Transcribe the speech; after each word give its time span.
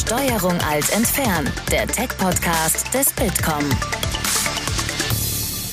Steuerung 0.00 0.58
alt 0.62 0.90
entfernen, 0.96 1.52
der 1.70 1.86
Tech-Podcast 1.86 2.94
des 2.94 3.12
Bitkom. 3.12 3.62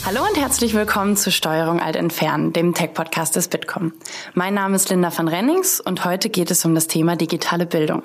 Hallo 0.05 0.19
und 0.27 0.37
herzlich 0.37 0.73
willkommen 0.73 1.15
zu 1.15 1.31
Steuerung 1.31 1.79
alt 1.79 1.95
entfernen, 1.95 2.51
dem 2.51 2.73
Tech-Podcast 2.73 3.37
des 3.37 3.47
Bitkom. 3.47 3.93
Mein 4.33 4.53
Name 4.53 4.75
ist 4.75 4.89
Linda 4.89 5.17
van 5.17 5.29
Rennings 5.29 5.79
und 5.79 6.03
heute 6.03 6.29
geht 6.29 6.51
es 6.51 6.65
um 6.65 6.75
das 6.75 6.87
Thema 6.87 7.15
digitale 7.15 7.65
Bildung. 7.65 8.03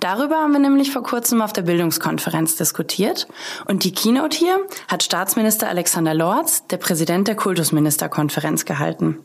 Darüber 0.00 0.36
haben 0.36 0.52
wir 0.52 0.60
nämlich 0.60 0.90
vor 0.90 1.02
kurzem 1.02 1.42
auf 1.42 1.52
der 1.52 1.62
Bildungskonferenz 1.62 2.56
diskutiert 2.56 3.26
und 3.66 3.84
die 3.84 3.92
Keynote 3.92 4.36
hier 4.36 4.58
hat 4.88 5.02
Staatsminister 5.02 5.68
Alexander 5.68 6.14
Lorz, 6.14 6.66
der 6.66 6.76
Präsident 6.76 7.28
der 7.28 7.36
Kultusministerkonferenz, 7.36 8.64
gehalten. 8.64 9.18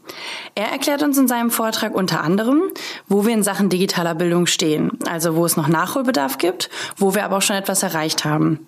Er 0.55 0.67
erklärt 0.71 1.03
uns 1.03 1.17
in 1.17 1.27
seinem 1.27 1.51
Vortrag 1.51 1.95
unter 1.95 2.21
anderem, 2.21 2.61
wo 3.07 3.25
wir 3.25 3.33
in 3.33 3.43
Sachen 3.43 3.69
digitaler 3.69 4.15
Bildung 4.15 4.47
stehen, 4.47 4.99
also 5.07 5.35
wo 5.35 5.45
es 5.45 5.57
noch 5.57 5.67
Nachholbedarf 5.67 6.37
gibt, 6.37 6.69
wo 6.97 7.15
wir 7.15 7.23
aber 7.23 7.37
auch 7.37 7.41
schon 7.41 7.55
etwas 7.55 7.83
erreicht 7.83 8.25
haben. 8.25 8.65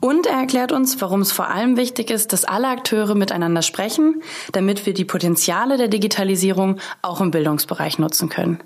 Und 0.00 0.26
er 0.26 0.38
erklärt 0.38 0.72
uns, 0.72 1.00
warum 1.00 1.20
es 1.20 1.32
vor 1.32 1.48
allem 1.48 1.76
wichtig 1.76 2.10
ist, 2.10 2.32
dass 2.32 2.44
alle 2.44 2.68
Akteure 2.68 3.14
miteinander 3.14 3.62
sprechen, 3.62 4.22
damit 4.52 4.86
wir 4.86 4.94
die 4.94 5.04
Potenziale 5.04 5.76
der 5.76 5.88
Digitalisierung 5.88 6.78
auch 7.02 7.20
im 7.20 7.30
Bildungsbereich 7.30 7.98
nutzen 7.98 8.28
können. 8.28 8.60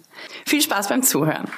Viel 0.44 0.62
Spaß 0.62 0.88
beim 0.88 1.02
Zuhören. 1.02 1.48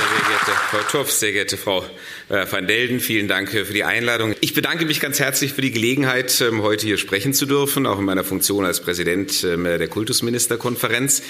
Sehr 0.00 0.28
geehrte 0.28 0.52
Frau 0.70 0.78
Tuff, 0.90 1.12
sehr 1.12 1.32
geehrte 1.32 1.56
Frau 1.58 1.84
äh, 2.30 2.46
van 2.50 2.66
Delden. 2.66 3.00
Vielen 3.00 3.28
Dank 3.28 3.50
für 3.50 3.64
die 3.64 3.84
Einladung. 3.84 4.34
Ich 4.40 4.54
bedanke 4.54 4.86
mich 4.86 4.98
ganz 4.98 5.18
herzlich 5.18 5.52
für 5.52 5.60
die 5.60 5.72
Gelegenheit, 5.72 6.40
ähm, 6.40 6.62
heute 6.62 6.86
hier 6.86 6.96
sprechen 6.96 7.34
zu 7.34 7.44
dürfen, 7.44 7.86
auch 7.86 7.98
in 7.98 8.04
meiner 8.06 8.24
Funktion 8.24 8.64
als 8.64 8.80
Präsident 8.80 9.44
ähm, 9.44 9.64
der 9.64 9.88
Kultusministerkonferenz. 9.88 11.22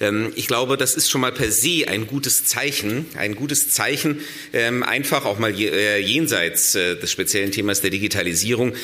Ähm, 0.00 0.32
ich 0.34 0.46
glaube, 0.46 0.76
das 0.76 0.94
ist 0.94 1.08
schon 1.08 1.22
mal 1.22 1.32
per 1.32 1.50
se 1.50 1.84
ein 1.88 2.06
gutes 2.06 2.44
Zeichen, 2.44 3.06
ein 3.16 3.34
gutes 3.34 3.70
Zeichen, 3.70 4.20
einfach 4.52 5.24
auch 5.24 5.38
mal 5.38 5.54
äh, 5.58 5.98
jenseits 5.98 6.74
äh, 6.74 6.96
des 6.96 7.10
speziellen 7.10 7.52
Themas 7.52 7.80
der 7.80 7.90
Digitalisierung 7.90 8.74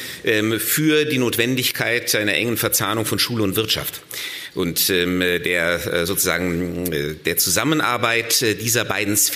für 0.59 1.05
die 1.05 1.19
Notwendigkeit 1.19 2.15
einer 2.15 2.35
engen 2.35 2.57
Verzahnung 2.57 3.05
von 3.05 3.19
Schule 3.19 3.43
und 3.43 3.57
Wirtschaft 3.57 4.03
und 4.55 4.89
der 4.89 6.07
sozusagen 6.07 7.19
der 7.25 7.37
Zusammenarbeit 7.37 8.41
dieser 8.61 8.85
beiden 8.85 9.17
Sphären. 9.17 9.34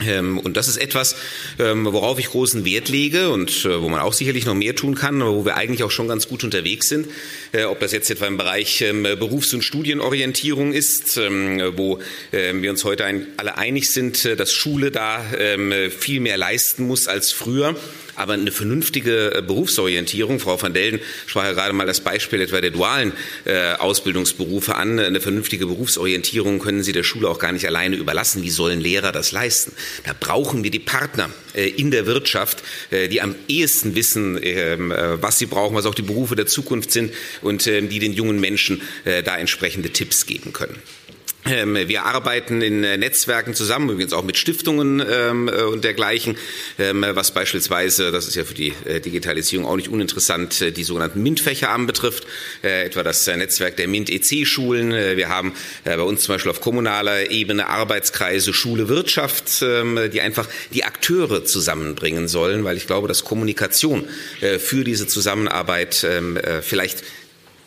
Ähm, 0.00 0.38
und 0.38 0.56
das 0.56 0.68
ist 0.68 0.76
etwas, 0.76 1.16
ähm, 1.58 1.84
worauf 1.84 2.18
ich 2.18 2.26
großen 2.26 2.64
Wert 2.64 2.88
lege 2.88 3.30
und 3.30 3.64
äh, 3.64 3.80
wo 3.80 3.88
man 3.88 4.00
auch 4.00 4.12
sicherlich 4.12 4.44
noch 4.44 4.54
mehr 4.54 4.74
tun 4.74 4.94
kann, 4.94 5.22
aber 5.22 5.34
wo 5.34 5.44
wir 5.44 5.56
eigentlich 5.56 5.84
auch 5.84 5.90
schon 5.90 6.08
ganz 6.08 6.28
gut 6.28 6.42
unterwegs 6.42 6.88
sind. 6.88 7.08
Äh, 7.52 7.64
ob 7.64 7.80
das 7.80 7.92
jetzt 7.92 8.10
etwa 8.10 8.26
im 8.26 8.36
Bereich 8.36 8.80
ähm, 8.80 9.02
Berufs- 9.02 9.54
und 9.54 9.62
Studienorientierung 9.62 10.72
ist, 10.72 11.16
wo 11.16 12.00
wir 12.32 12.70
uns 12.70 12.84
heute 12.84 13.04
alle 13.36 13.56
einig 13.56 13.90
sind, 13.90 14.24
äh, 14.24 14.36
dass 14.36 14.52
Schule 14.52 14.90
da 14.90 15.24
viel 15.90 16.20
mehr 16.20 16.36
leisten 16.36 16.86
muss 16.86 17.08
als 17.08 17.32
früher. 17.32 17.76
Aber 18.16 18.34
eine 18.34 18.52
vernünftige 18.52 19.42
Berufsorientierung, 19.46 20.40
Frau 20.40 20.60
van 20.60 20.74
Delden 20.74 21.00
sprach 21.26 21.44
ja 21.44 21.52
gerade 21.52 21.72
mal 21.72 21.86
das 21.86 22.00
Beispiel 22.00 22.40
etwa 22.40 22.60
der 22.60 22.70
dualen 22.70 23.12
Ausbildungsberufe 23.78 24.74
an. 24.74 24.98
Eine 24.98 25.20
vernünftige 25.20 25.66
Berufsorientierung 25.66 26.58
können 26.58 26.82
Sie 26.82 26.92
der 26.92 27.02
Schule 27.02 27.28
auch 27.28 27.38
gar 27.38 27.52
nicht 27.52 27.66
alleine 27.66 27.96
überlassen. 27.96 28.42
Wie 28.42 28.50
sollen 28.50 28.80
Lehrer 28.80 29.12
das 29.12 29.32
leisten? 29.32 29.72
Da 30.04 30.14
brauchen 30.18 30.64
wir 30.64 30.70
die 30.70 30.78
Partner 30.78 31.30
äh, 31.54 31.68
in 31.68 31.90
der 31.90 32.06
Wirtschaft, 32.06 32.62
äh, 32.90 33.08
die 33.08 33.20
am 33.20 33.34
ehesten 33.48 33.94
wissen, 33.94 34.38
ähm, 34.42 34.90
äh, 34.90 35.22
was 35.22 35.38
sie 35.38 35.46
brauchen, 35.46 35.76
was 35.76 35.86
auch 35.86 35.94
die 35.94 36.02
Berufe 36.02 36.36
der 36.36 36.46
Zukunft 36.46 36.90
sind 36.90 37.12
und 37.42 37.66
ähm, 37.66 37.88
die 37.88 37.98
den 37.98 38.12
jungen 38.12 38.40
Menschen 38.40 38.82
da 39.04 39.36
entsprechende 39.36 39.90
Tipps 39.90 40.26
geben 40.26 40.52
können. 40.52 40.76
Ähm, 41.46 41.74
wir 41.74 42.06
arbeiten 42.06 42.62
in 42.62 42.84
äh, 42.84 42.96
Netzwerken 42.96 43.54
zusammen, 43.54 43.90
übrigens 43.90 44.14
auch 44.14 44.24
mit 44.24 44.38
Stiftungen 44.38 45.04
ähm, 45.06 45.48
äh, 45.48 45.62
und 45.62 45.84
dergleichen, 45.84 46.38
ähm, 46.78 47.04
was 47.06 47.32
beispielsweise, 47.32 48.12
das 48.12 48.26
ist 48.26 48.34
ja 48.34 48.44
für 48.44 48.54
die 48.54 48.72
äh, 48.86 49.00
Digitalisierung 49.00 49.66
auch 49.66 49.76
nicht 49.76 49.88
uninteressant, 49.88 50.76
die 50.76 50.84
sogenannten 50.84 51.22
MINT-Fächer 51.22 51.68
anbetrifft, 51.70 52.26
etwa 52.62 53.02
das 53.02 53.26
Netzwerk 53.26 53.76
der 53.76 53.88
MINT-EC-Schulen. 53.88 55.16
Wir 55.16 55.28
haben 55.28 55.52
bei 55.84 56.00
uns 56.00 56.22
zum 56.22 56.34
Beispiel 56.34 56.50
auf 56.50 56.60
kommunaler 56.60 57.30
Ebene 57.30 57.68
Arbeitskreise 57.68 58.52
Schule 58.52 58.88
Wirtschaft, 58.88 59.60
die 59.60 60.20
einfach 60.20 60.48
die 60.72 60.84
Akteure 60.84 61.44
zusammenbringen 61.44 62.28
sollen, 62.28 62.64
weil 62.64 62.76
ich 62.76 62.86
glaube, 62.86 63.08
dass 63.08 63.24
Kommunikation 63.24 64.08
für 64.58 64.84
diese 64.84 65.06
Zusammenarbeit 65.06 66.06
vielleicht 66.62 67.02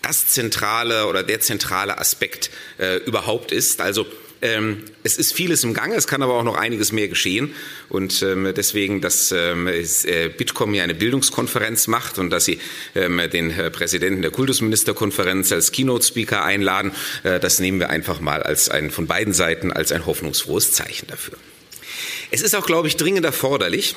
das 0.01 0.27
zentrale 0.27 1.07
oder 1.07 1.23
der 1.23 1.39
zentrale 1.39 1.97
Aspekt 1.97 2.49
äh, 2.77 2.97
überhaupt 2.97 3.51
ist. 3.51 3.81
Also 3.81 4.05
ähm, 4.41 4.83
es 5.03 5.17
ist 5.17 5.33
vieles 5.33 5.63
im 5.63 5.73
Gange, 5.73 5.95
es 5.95 6.07
kann 6.07 6.21
aber 6.21 6.35
auch 6.35 6.43
noch 6.43 6.55
einiges 6.55 6.91
mehr 6.91 7.07
geschehen. 7.07 7.53
Und 7.89 8.21
ähm, 8.21 8.53
deswegen, 8.55 9.01
dass 9.01 9.31
ähm, 9.31 9.67
äh, 9.67 10.29
Bitkom 10.29 10.73
hier 10.73 10.83
eine 10.83 10.93
Bildungskonferenz 10.93 11.87
macht 11.87 12.19
und 12.19 12.29
dass 12.29 12.45
Sie 12.45 12.59
ähm, 12.95 13.21
den 13.31 13.51
äh, 13.51 13.71
Präsidenten 13.71 14.21
der 14.21 14.31
Kultusministerkonferenz 14.31 15.51
als 15.51 15.71
Keynote-Speaker 15.71 16.43
einladen, 16.43 16.91
äh, 17.23 17.39
das 17.39 17.59
nehmen 17.59 17.79
wir 17.79 17.89
einfach 17.89 18.19
mal 18.19 18.43
als 18.43 18.69
ein, 18.69 18.91
von 18.91 19.07
beiden 19.07 19.33
Seiten 19.33 19.71
als 19.71 19.91
ein 19.91 20.05
hoffnungsfrohes 20.05 20.71
Zeichen 20.71 21.07
dafür. 21.07 21.37
Es 22.29 22.41
ist 22.41 22.55
auch, 22.55 22.65
glaube 22.65 22.87
ich, 22.87 22.97
dringend 22.97 23.25
erforderlich, 23.25 23.95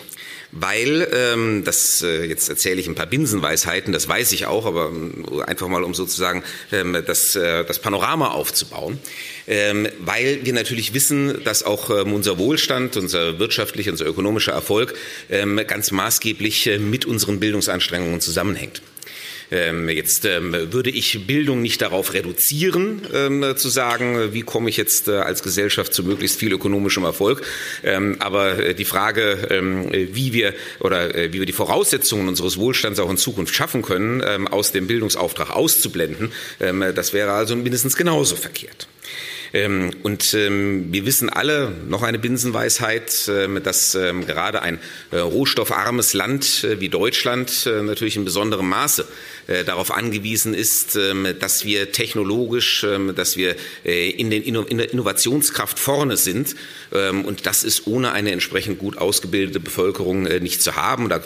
weil 0.53 1.09
ähm, 1.13 1.63
das 1.65 2.03
äh, 2.03 2.25
jetzt 2.25 2.49
erzähle 2.49 2.81
ich 2.81 2.89
ein 2.89 2.95
paar 2.95 3.07
Binsenweisheiten, 3.07 3.93
das 3.93 4.09
weiß 4.09 4.33
ich 4.33 4.47
auch, 4.47 4.67
aber 4.67 4.91
äh, 4.91 5.43
einfach 5.43 5.69
mal 5.69 5.85
um 5.85 5.95
sozusagen 5.95 6.43
ähm, 6.73 6.97
das, 7.07 7.37
äh, 7.37 7.65
das 7.65 7.79
Panorama 7.79 8.31
aufzubauen, 8.31 8.99
ähm, 9.47 9.89
weil 10.01 10.45
wir 10.45 10.53
natürlich 10.53 10.95
wissen, 10.95 11.43
dass 11.45 11.63
auch 11.63 11.91
ähm, 11.91 12.13
unser 12.13 12.39
Wohlstand, 12.39 12.97
unser 12.97 13.39
wirtschaftlicher, 13.39 13.93
unser 13.93 14.07
ökonomischer 14.07 14.53
Erfolg 14.53 14.95
ähm, 15.31 15.61
ganz 15.67 15.91
maßgeblich 15.91 16.67
äh, 16.67 16.79
mit 16.79 17.05
unseren 17.05 17.41
Bildungsanstrengungen 17.41 18.21
zusammenhängt. 18.21 18.83
Ähm, 19.51 19.89
jetzt 19.89 20.25
ähm, 20.25 20.73
würde 20.73 20.91
ich 20.91 21.27
Bildung 21.27 21.63
nicht 21.63 21.83
darauf 21.83 22.15
reduzieren, 22.15 23.03
ähm, 23.13 23.57
zu 23.57 23.69
sagen, 23.69 24.33
wie 24.33 24.43
komme 24.43 24.71
ich 24.71 24.77
jetzt 24.77 25.09
äh, 25.09 25.13
als 25.13 25.43
Gesellschaft 25.43 25.93
zu 25.93 26.05
möglichst 26.05 26.39
viel 26.39 26.53
ökonomischem 26.53 27.05
Erfolg. 27.05 27.43
aber 28.19 28.59
äh, 28.59 28.75
die 28.75 28.85
Frage, 28.85 29.91
wie 30.13 30.33
wir 30.33 30.55
oder 30.81 31.15
äh, 31.15 31.33
wie 31.33 31.41
wir 31.41 31.47
die 31.47 31.53
Voraussetzungen 31.53 32.29
unseres 32.29 32.57
Wohlstands 32.59 32.99
auch 33.01 33.11
in 33.11 33.17
Zukunft 33.17 33.55
schaffen 33.55 33.83
können, 33.83 34.49
aus 34.49 34.73
dem 34.73 34.87
Bildungsauftrag 34.87 35.51
auszublenden, 35.51 36.33
das 36.59 37.13
wäre 37.13 37.33
also 37.33 37.57
mindestens 37.57 37.97
genauso 37.97 38.37
verkehrt. 38.37 38.89
Ähm, 39.53 39.91
und 40.03 40.33
ähm, 40.35 40.93
wir 40.93 41.07
wissen 41.07 41.29
alle, 41.29 41.73
noch 41.89 42.03
eine 42.03 42.19
Binsenweisheit, 42.19 43.29
äh, 43.29 43.61
dass 43.61 43.95
ähm, 43.95 44.27
gerade 44.27 44.63
ein 44.63 44.79
äh, 45.11 45.19
rohstoffarmes 45.19 46.15
Land 46.15 46.65
äh, 46.65 46.81
wie 46.81 46.89
Deutschland 46.89 47.67
natürlich 47.67 48.17
in 48.17 48.25
besonderem 48.25 48.69
Maße 48.69 49.07
darauf 49.67 49.91
angewiesen 49.91 50.55
ist, 50.55 50.97
dass 51.41 51.65
wir 51.65 51.93
technologisch, 51.93 52.87
dass 53.17 53.37
wir 53.37 53.57
in, 53.85 54.31
den 54.31 54.43
in 54.43 54.79
der 54.79 54.93
Innovationskraft 54.93 55.79
vorne 55.79 56.17
sind. 56.17 56.55
Und 56.91 57.47
das 57.47 57.65
ist 57.65 57.87
ohne 57.87 58.13
eine 58.13 58.31
entsprechend 58.31 58.79
gut 58.79 58.99
ausgebildete 58.99 59.59
Bevölkerung 59.59 60.23
nicht 60.23 60.63
zu 60.63 60.77
haben. 60.77 61.09
Da 61.09 61.17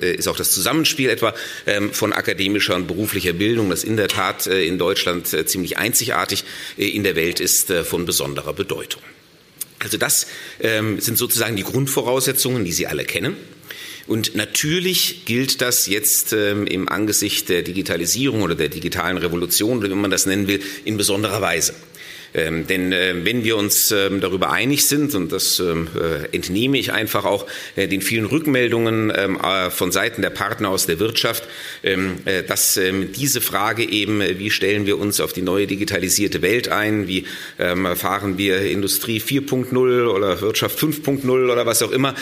ist 0.00 0.28
auch 0.28 0.36
das 0.36 0.50
Zusammenspiel 0.50 1.08
etwa 1.08 1.34
von 1.92 2.12
akademischer 2.12 2.76
und 2.76 2.86
beruflicher 2.86 3.32
Bildung, 3.32 3.70
das 3.70 3.84
in 3.84 3.96
der 3.96 4.08
Tat 4.08 4.46
in 4.46 4.78
Deutschland 4.78 5.26
ziemlich 5.26 5.78
einzigartig 5.78 6.44
in 6.76 7.02
der 7.02 7.13
Welt 7.16 7.40
ist, 7.40 7.72
von 7.72 8.06
besonderer 8.06 8.52
Bedeutung. 8.52 9.02
Also 9.78 9.98
das 9.98 10.26
sind 10.60 11.18
sozusagen 11.18 11.56
die 11.56 11.62
Grundvoraussetzungen, 11.62 12.64
die 12.64 12.72
Sie 12.72 12.86
alle 12.86 13.04
kennen. 13.04 13.36
Und 14.06 14.34
natürlich 14.34 15.24
gilt 15.24 15.62
das 15.62 15.86
jetzt 15.86 16.32
ähm, 16.34 16.66
im 16.66 16.88
Angesicht 16.88 17.48
der 17.48 17.62
Digitalisierung 17.62 18.42
oder 18.42 18.54
der 18.54 18.68
digitalen 18.68 19.16
Revolution, 19.16 19.82
wie 19.82 19.88
man 19.88 20.10
das 20.10 20.26
nennen 20.26 20.46
will, 20.46 20.60
in 20.84 20.98
besonderer 20.98 21.40
Weise. 21.40 21.74
Ähm, 22.34 22.66
denn 22.66 22.92
äh, 22.92 23.14
wenn 23.24 23.44
wir 23.44 23.56
uns 23.56 23.92
ähm, 23.92 24.20
darüber 24.20 24.50
einig 24.50 24.86
sind, 24.86 25.14
und 25.14 25.30
das 25.30 25.60
ähm, 25.60 25.86
äh, 25.94 26.34
entnehme 26.34 26.78
ich 26.78 26.92
einfach 26.92 27.24
auch 27.24 27.46
äh, 27.76 27.86
den 27.86 28.02
vielen 28.02 28.24
Rückmeldungen 28.24 29.12
ähm, 29.14 29.38
äh, 29.40 29.70
von 29.70 29.92
Seiten 29.92 30.20
der 30.20 30.30
Partner 30.30 30.70
aus 30.70 30.86
der 30.86 30.98
Wirtschaft, 30.98 31.44
ähm, 31.84 32.16
äh, 32.24 32.42
dass 32.42 32.76
ähm, 32.76 33.12
diese 33.12 33.40
Frage 33.40 33.88
eben, 33.88 34.20
äh, 34.20 34.38
wie 34.38 34.50
stellen 34.50 34.84
wir 34.86 34.98
uns 34.98 35.20
auf 35.20 35.32
die 35.32 35.42
neue 35.42 35.68
digitalisierte 35.68 36.42
Welt 36.42 36.68
ein, 36.68 37.06
wie 37.08 37.24
fahren 37.56 38.38
wir 38.38 38.60
Industrie 38.62 39.20
4.0 39.20 40.08
oder 40.08 40.40
Wirtschaft 40.40 40.78
5.0 40.78 41.28
oder 41.28 41.66
was 41.66 41.82
auch 41.82 41.90
immer, 41.90 42.14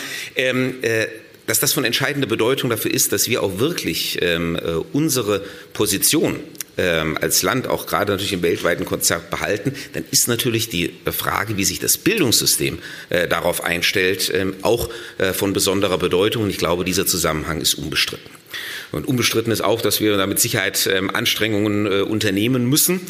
dass 1.47 1.59
das 1.59 1.73
von 1.73 1.85
entscheidender 1.85 2.27
Bedeutung 2.27 2.69
dafür 2.69 2.93
ist, 2.93 3.11
dass 3.11 3.27
wir 3.27 3.43
auch 3.43 3.59
wirklich 3.59 4.19
ähm, 4.21 4.55
äh, 4.55 4.75
unsere 4.93 5.43
Position 5.73 6.39
ähm, 6.77 7.17
als 7.21 7.41
Land 7.43 7.67
auch 7.67 7.85
gerade 7.85 8.11
natürlich 8.11 8.33
im 8.33 8.41
weltweiten 8.41 8.85
Konzert 8.85 9.29
behalten, 9.29 9.73
dann 9.93 10.03
ist 10.11 10.27
natürlich 10.27 10.69
die 10.69 10.93
Frage, 11.11 11.57
wie 11.57 11.65
sich 11.65 11.79
das 11.79 11.97
Bildungssystem 11.97 12.79
äh, 13.09 13.27
darauf 13.27 13.63
einstellt, 13.63 14.31
ähm, 14.33 14.55
auch 14.61 14.89
äh, 15.17 15.33
von 15.33 15.53
besonderer 15.53 15.97
Bedeutung. 15.97 16.43
Und 16.43 16.49
ich 16.49 16.57
glaube, 16.57 16.85
dieser 16.85 17.05
Zusammenhang 17.05 17.61
ist 17.61 17.75
unbestritten. 17.75 18.42
Und 18.91 19.07
unbestritten 19.07 19.51
ist 19.51 19.63
auch, 19.63 19.81
dass 19.81 19.99
wir 19.99 20.17
da 20.17 20.27
mit 20.27 20.39
Sicherheit 20.39 20.87
ähm, 20.91 21.09
Anstrengungen 21.09 21.85
äh, 21.85 22.01
unternehmen 22.01 22.65
müssen, 22.65 23.01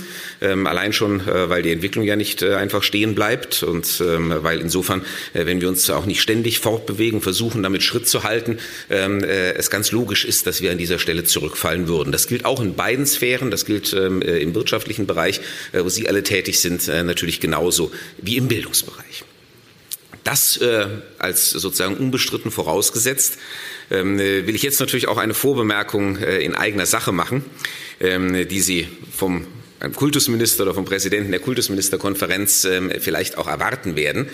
ähm, 0.42 0.68
allein 0.68 0.94
schon, 0.94 1.22
äh, 1.22 1.50
weil 1.50 1.62
die 1.62 1.72
Entwicklung 1.72 2.06
ja 2.06 2.16
nicht 2.16 2.42
äh, 2.42 2.56
einfach 2.56 2.84
stehen 2.84 3.16
bleibt 3.16 3.64
und 3.64 4.02
ähm, 4.02 4.34
weil 4.42 4.60
insofern, 4.60 5.04
wenn 5.34 5.62
wir 5.62 5.70
uns 5.70 5.90
auch 5.90 6.06
nicht 6.06 6.22
ständig 6.22 6.60
fortbewegen, 6.60 7.22
versuchen 7.22 7.64
damit 7.64 7.84
Schritt 7.84 8.08
zu 8.08 8.24
halten, 8.24 8.58
es 8.90 9.70
ganz 9.70 9.92
logisch 9.92 10.26
ist, 10.26 10.48
dass 10.48 10.62
wir 10.62 10.72
an 10.72 10.78
dieser 10.78 11.00
Stelle 11.00 11.24
zurückfallen 11.24 11.88
würden. 11.88 12.12
Das 12.12 12.28
gilt 12.28 12.46
auch 12.46 12.62
in 12.62 12.76
beiden 12.76 13.06
Sphären, 13.06 13.52
das 13.52 13.66
gilt 13.66 13.94
im 13.94 14.56
wirtschaftlichen 14.56 15.08
Bereich, 15.08 15.42
wo 15.74 15.90
Sie 15.90 16.08
alle 16.08 16.24
tätig 16.24 16.62
sind, 16.62 16.88
natürlich 16.88 17.40
genauso 17.40 17.92
wie 18.18 18.38
im 18.38 18.48
Bildungsbereich. 18.48 19.24
Das 20.24 20.60
als 21.18 21.50
sozusagen 21.50 21.98
unbestritten 21.98 22.52
vorausgesetzt, 22.52 23.38
ähm, 23.92 24.18
will 24.18 24.56
ich 24.56 24.64
jetzt 24.64 24.80
natürlich 24.80 25.08
auch 25.08 25.18
eine 25.18 25.34
Vorbemerkung 25.34 26.18
äh, 26.18 26.40
in 26.40 26.56
eigener 26.56 26.86
Sache 26.86 27.12
machen, 27.12 27.46
ähm, 28.00 28.48
die 28.48 28.62
Sie 28.62 28.88
vom 29.16 29.48
Kultusminister 29.96 30.64
oder 30.64 30.74
vom 30.74 30.86
Präsidenten 30.86 31.32
der 31.32 31.42
Kultusministerkonferenz 31.42 32.64
ähm, 32.64 32.92
vielleicht 33.00 33.38
auch 33.38 33.48
erwarten 33.48 33.96
werden. 33.96 34.30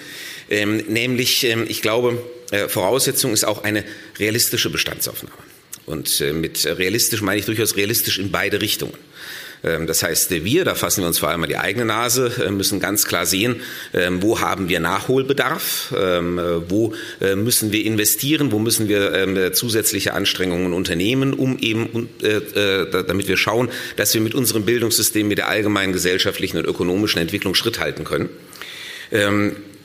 Ähm, 0.50 0.78
nämlich, 0.88 1.44
ähm, 1.44 1.66
ich 1.68 1.82
glaube, 1.82 2.22
äh, 2.52 2.68
Voraussetzung 2.68 3.34
ist 3.34 3.46
auch 3.46 3.64
eine 3.64 3.84
realistische 4.20 4.70
Bestandsaufnahme. 4.70 5.42
Und 5.86 6.22
äh, 6.22 6.34
mit 6.34 6.66
realistisch 6.66 7.22
meine 7.22 7.40
ich 7.40 7.46
durchaus 7.46 7.76
realistisch 7.76 8.20
in 8.20 8.32
beide 8.32 8.62
Richtungen. 8.62 8.94
Ähm, 9.64 9.88
das 9.88 10.04
heißt, 10.04 10.32
wir, 10.32 10.66
da 10.66 10.76
fassen 10.76 11.02
wir 11.02 11.08
uns 11.08 11.20
vor 11.20 11.30
allem 11.30 11.44
an 11.44 11.50
die 11.50 11.58
eigene 11.58 11.86
Nase, 11.86 12.32
äh, 12.46 12.52
müssen 12.52 12.80
ganz 12.80 13.06
klar 13.06 13.26
sehen, 13.26 13.62
ähm, 13.94 14.22
wo 14.22 14.40
haben 14.40 14.70
wir 14.70 14.80
Nachholbedarf, 14.80 15.94
ähm, 15.98 16.40
äh, 16.40 16.70
wo 16.70 16.94
äh, 17.22 17.36
müssen 17.36 17.72
wir 17.72 17.86
investieren, 17.86 18.52
wo 18.52 18.60
müssen 18.60 18.88
wir 18.88 19.54
zusätzliche 19.54 20.14
Anstrengungen 20.14 20.74
unternehmen, 20.74 21.34
um 21.34 21.58
eben, 21.60 22.10
damit 22.22 23.28
wir 23.28 23.38
schauen, 23.38 23.70
dass 23.96 24.14
wir 24.14 24.22
mit 24.22 24.34
unserem 24.34 24.66
Bildungssystem, 24.66 25.28
mit 25.28 25.38
der 25.38 25.48
allgemeinen 25.48 25.94
gesellschaftlichen 25.94 26.58
und 26.58 26.66
ökonomischen 26.66 27.22
Entwicklung 27.22 27.56
Schritt 27.56 27.80
halten 27.80 28.04
können. 28.04 28.30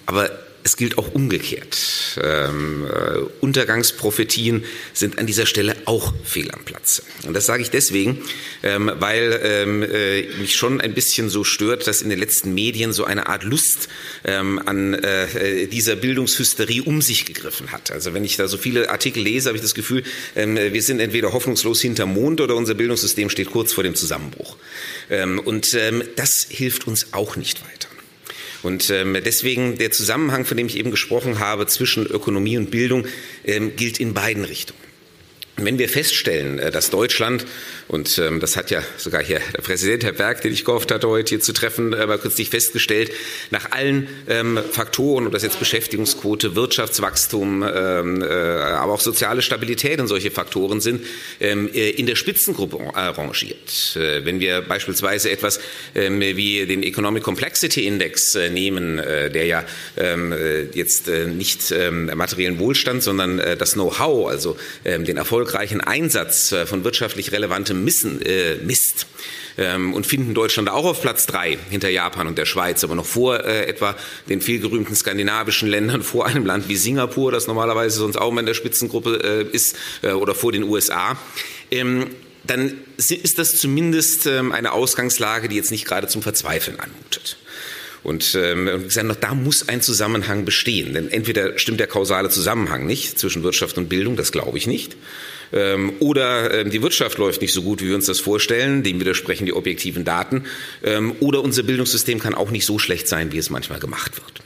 Aber 0.06 0.30
es 0.64 0.78
gilt 0.78 0.96
auch 0.96 1.14
umgekehrt. 1.14 2.18
Ähm, 2.22 2.86
äh, 2.86 3.18
Untergangsprophetien 3.40 4.64
sind 4.94 5.18
an 5.18 5.26
dieser 5.26 5.44
Stelle 5.44 5.76
auch 5.84 6.14
fehl 6.24 6.50
am 6.50 6.64
Platze. 6.64 7.02
Und 7.26 7.34
das 7.34 7.44
sage 7.44 7.62
ich 7.62 7.70
deswegen, 7.70 8.22
ähm, 8.62 8.90
weil 8.98 9.40
ähm, 9.42 9.82
äh, 9.82 10.22
mich 10.38 10.56
schon 10.56 10.80
ein 10.80 10.94
bisschen 10.94 11.28
so 11.28 11.44
stört, 11.44 11.86
dass 11.86 12.00
in 12.00 12.08
den 12.08 12.18
letzten 12.18 12.54
Medien 12.54 12.94
so 12.94 13.04
eine 13.04 13.28
Art 13.28 13.44
Lust 13.44 13.88
ähm, 14.24 14.58
an 14.64 14.94
äh, 14.94 15.66
dieser 15.66 15.96
Bildungshysterie 15.96 16.82
um 16.82 17.02
sich 17.02 17.26
gegriffen 17.26 17.70
hat. 17.70 17.90
Also 17.90 18.14
wenn 18.14 18.24
ich 18.24 18.36
da 18.36 18.48
so 18.48 18.56
viele 18.56 18.88
Artikel 18.88 19.22
lese, 19.22 19.50
habe 19.50 19.58
ich 19.58 19.62
das 19.62 19.74
Gefühl, 19.74 20.02
ähm, 20.34 20.56
wir 20.56 20.82
sind 20.82 20.98
entweder 20.98 21.34
hoffnungslos 21.34 21.82
hinterm 21.82 22.14
Mond 22.14 22.40
oder 22.40 22.56
unser 22.56 22.72
Bildungssystem 22.72 23.28
steht 23.28 23.50
kurz 23.50 23.74
vor 23.74 23.84
dem 23.84 23.94
Zusammenbruch. 23.94 24.56
Ähm, 25.10 25.40
und 25.40 25.76
das 26.16 26.46
hilft 26.48 26.86
uns 26.86 27.12
auch 27.12 27.36
nicht 27.36 27.62
weiter. 27.62 27.83
Und 28.64 28.90
ähm, 28.90 29.16
deswegen 29.24 29.78
der 29.78 29.90
Zusammenhang, 29.90 30.44
von 30.44 30.56
dem 30.56 30.66
ich 30.66 30.76
eben 30.78 30.90
gesprochen 30.90 31.38
habe, 31.38 31.66
zwischen 31.66 32.06
Ökonomie 32.06 32.56
und 32.56 32.70
Bildung 32.70 33.06
ähm, 33.44 33.76
gilt 33.76 34.00
in 34.00 34.14
beiden 34.14 34.44
Richtungen. 34.44 34.83
Wenn 35.56 35.78
wir 35.78 35.88
feststellen, 35.88 36.58
äh, 36.58 36.72
dass 36.72 36.90
Deutschland, 36.90 37.46
und 37.86 38.18
ähm, 38.18 38.40
das 38.40 38.56
hat 38.56 38.72
ja 38.72 38.82
sogar 38.96 39.22
hier 39.22 39.40
der 39.56 39.62
Präsident, 39.62 40.02
Herr 40.02 40.12
Berg, 40.12 40.40
den 40.40 40.52
ich 40.52 40.64
gehofft 40.64 40.90
hatte, 40.90 41.08
heute 41.08 41.30
hier 41.30 41.40
zu 41.40 41.52
treffen, 41.52 41.92
äh, 41.92 42.06
mal 42.06 42.18
kürzlich 42.18 42.50
festgestellt, 42.50 43.12
nach 43.50 43.70
allen 43.70 44.08
ähm, 44.28 44.58
Faktoren, 44.72 45.26
ob 45.26 45.32
das 45.32 45.44
jetzt 45.44 45.60
Beschäftigungsquote, 45.60 46.56
Wirtschaftswachstum, 46.56 47.62
ähm, 47.62 48.22
äh, 48.22 48.26
aber 48.26 48.94
auch 48.94 49.00
soziale 49.00 49.42
Stabilität 49.42 50.00
und 50.00 50.08
solche 50.08 50.30
Faktoren 50.30 50.80
sind, 50.80 51.04
in 51.38 52.06
der 52.06 52.16
Spitzengruppe 52.16 52.78
rangiert. 52.94 53.96
Äh, 53.96 54.24
wenn 54.24 54.40
wir 54.40 54.62
beispielsweise 54.62 55.30
etwas 55.30 55.60
wie 55.94 56.66
den 56.66 56.82
Economic 56.82 57.22
Complexity 57.22 57.86
Index 57.86 58.34
nehmen, 58.34 58.96
der 58.96 59.44
ja 59.44 59.64
jetzt 60.72 61.08
nicht 61.08 61.74
materiellen 62.14 62.58
Wohlstand, 62.58 63.02
sondern 63.02 63.40
das 63.58 63.72
Know-how, 63.72 64.28
also 64.28 64.56
den 64.84 65.16
Erfolg 65.16 65.43
erfolgreichen 65.44 65.82
Einsatz 65.82 66.52
äh, 66.52 66.64
von 66.64 66.84
wirtschaftlich 66.84 67.30
relevantem 67.30 67.84
Missen, 67.84 68.22
äh, 68.22 68.56
misst 68.56 69.06
ähm, 69.58 69.92
und 69.92 70.06
finden 70.06 70.32
Deutschland 70.32 70.70
auch 70.70 70.86
auf 70.86 71.02
Platz 71.02 71.26
drei 71.26 71.58
hinter 71.68 71.90
Japan 71.90 72.26
und 72.26 72.38
der 72.38 72.46
Schweiz, 72.46 72.82
aber 72.82 72.94
noch 72.94 73.04
vor 73.04 73.44
äh, 73.44 73.66
etwa 73.66 73.94
den 74.30 74.40
vielgerühmten 74.40 74.96
skandinavischen 74.96 75.68
Ländern, 75.68 76.02
vor 76.14 76.24
einem 76.24 76.46
Land 76.46 76.70
wie 76.70 76.76
Singapur, 76.76 77.30
das 77.30 77.46
normalerweise 77.46 77.98
sonst 77.98 78.16
auch 78.16 78.32
mal 78.32 78.40
in 78.40 78.46
der 78.46 78.54
Spitzengruppe 78.54 79.46
äh, 79.52 79.54
ist, 79.54 79.76
äh, 80.00 80.12
oder 80.12 80.34
vor 80.34 80.50
den 80.50 80.62
USA. 80.62 81.18
Ähm, 81.70 82.06
dann 82.46 82.78
ist 82.96 83.38
das 83.38 83.56
zumindest 83.56 84.26
ähm, 84.26 84.52
eine 84.52 84.72
Ausgangslage, 84.72 85.48
die 85.48 85.56
jetzt 85.56 85.70
nicht 85.70 85.86
gerade 85.86 86.08
zum 86.08 86.22
Verzweifeln 86.22 86.78
anmutet. 86.78 87.38
Und 88.02 88.34
ähm, 88.34 88.84
gesagt, 88.84 89.24
da 89.24 89.34
muss 89.34 89.66
ein 89.66 89.80
Zusammenhang 89.80 90.44
bestehen. 90.44 90.92
Denn 90.92 91.10
entweder 91.10 91.58
stimmt 91.58 91.80
der 91.80 91.86
kausale 91.86 92.28
Zusammenhang 92.28 92.84
nicht 92.84 93.18
zwischen 93.18 93.42
Wirtschaft 93.42 93.78
und 93.78 93.88
Bildung, 93.88 94.16
das 94.16 94.30
glaube 94.30 94.58
ich 94.58 94.66
nicht. 94.66 94.94
Ähm, 95.54 95.94
oder 96.00 96.52
ähm, 96.52 96.70
die 96.70 96.82
Wirtschaft 96.82 97.16
läuft 97.18 97.40
nicht 97.40 97.52
so 97.52 97.62
gut, 97.62 97.80
wie 97.80 97.88
wir 97.88 97.94
uns 97.94 98.06
das 98.06 98.20
vorstellen, 98.20 98.82
dem 98.82 99.00
widersprechen 99.00 99.46
die 99.46 99.54
objektiven 99.54 100.04
Daten. 100.04 100.44
Ähm, 100.82 101.14
oder 101.20 101.42
unser 101.42 101.62
Bildungssystem 101.62 102.18
kann 102.18 102.34
auch 102.34 102.50
nicht 102.50 102.66
so 102.66 102.78
schlecht 102.78 103.08
sein, 103.08 103.32
wie 103.32 103.38
es 103.38 103.50
manchmal 103.50 103.78
gemacht 103.78 104.16
wird. 104.16 104.43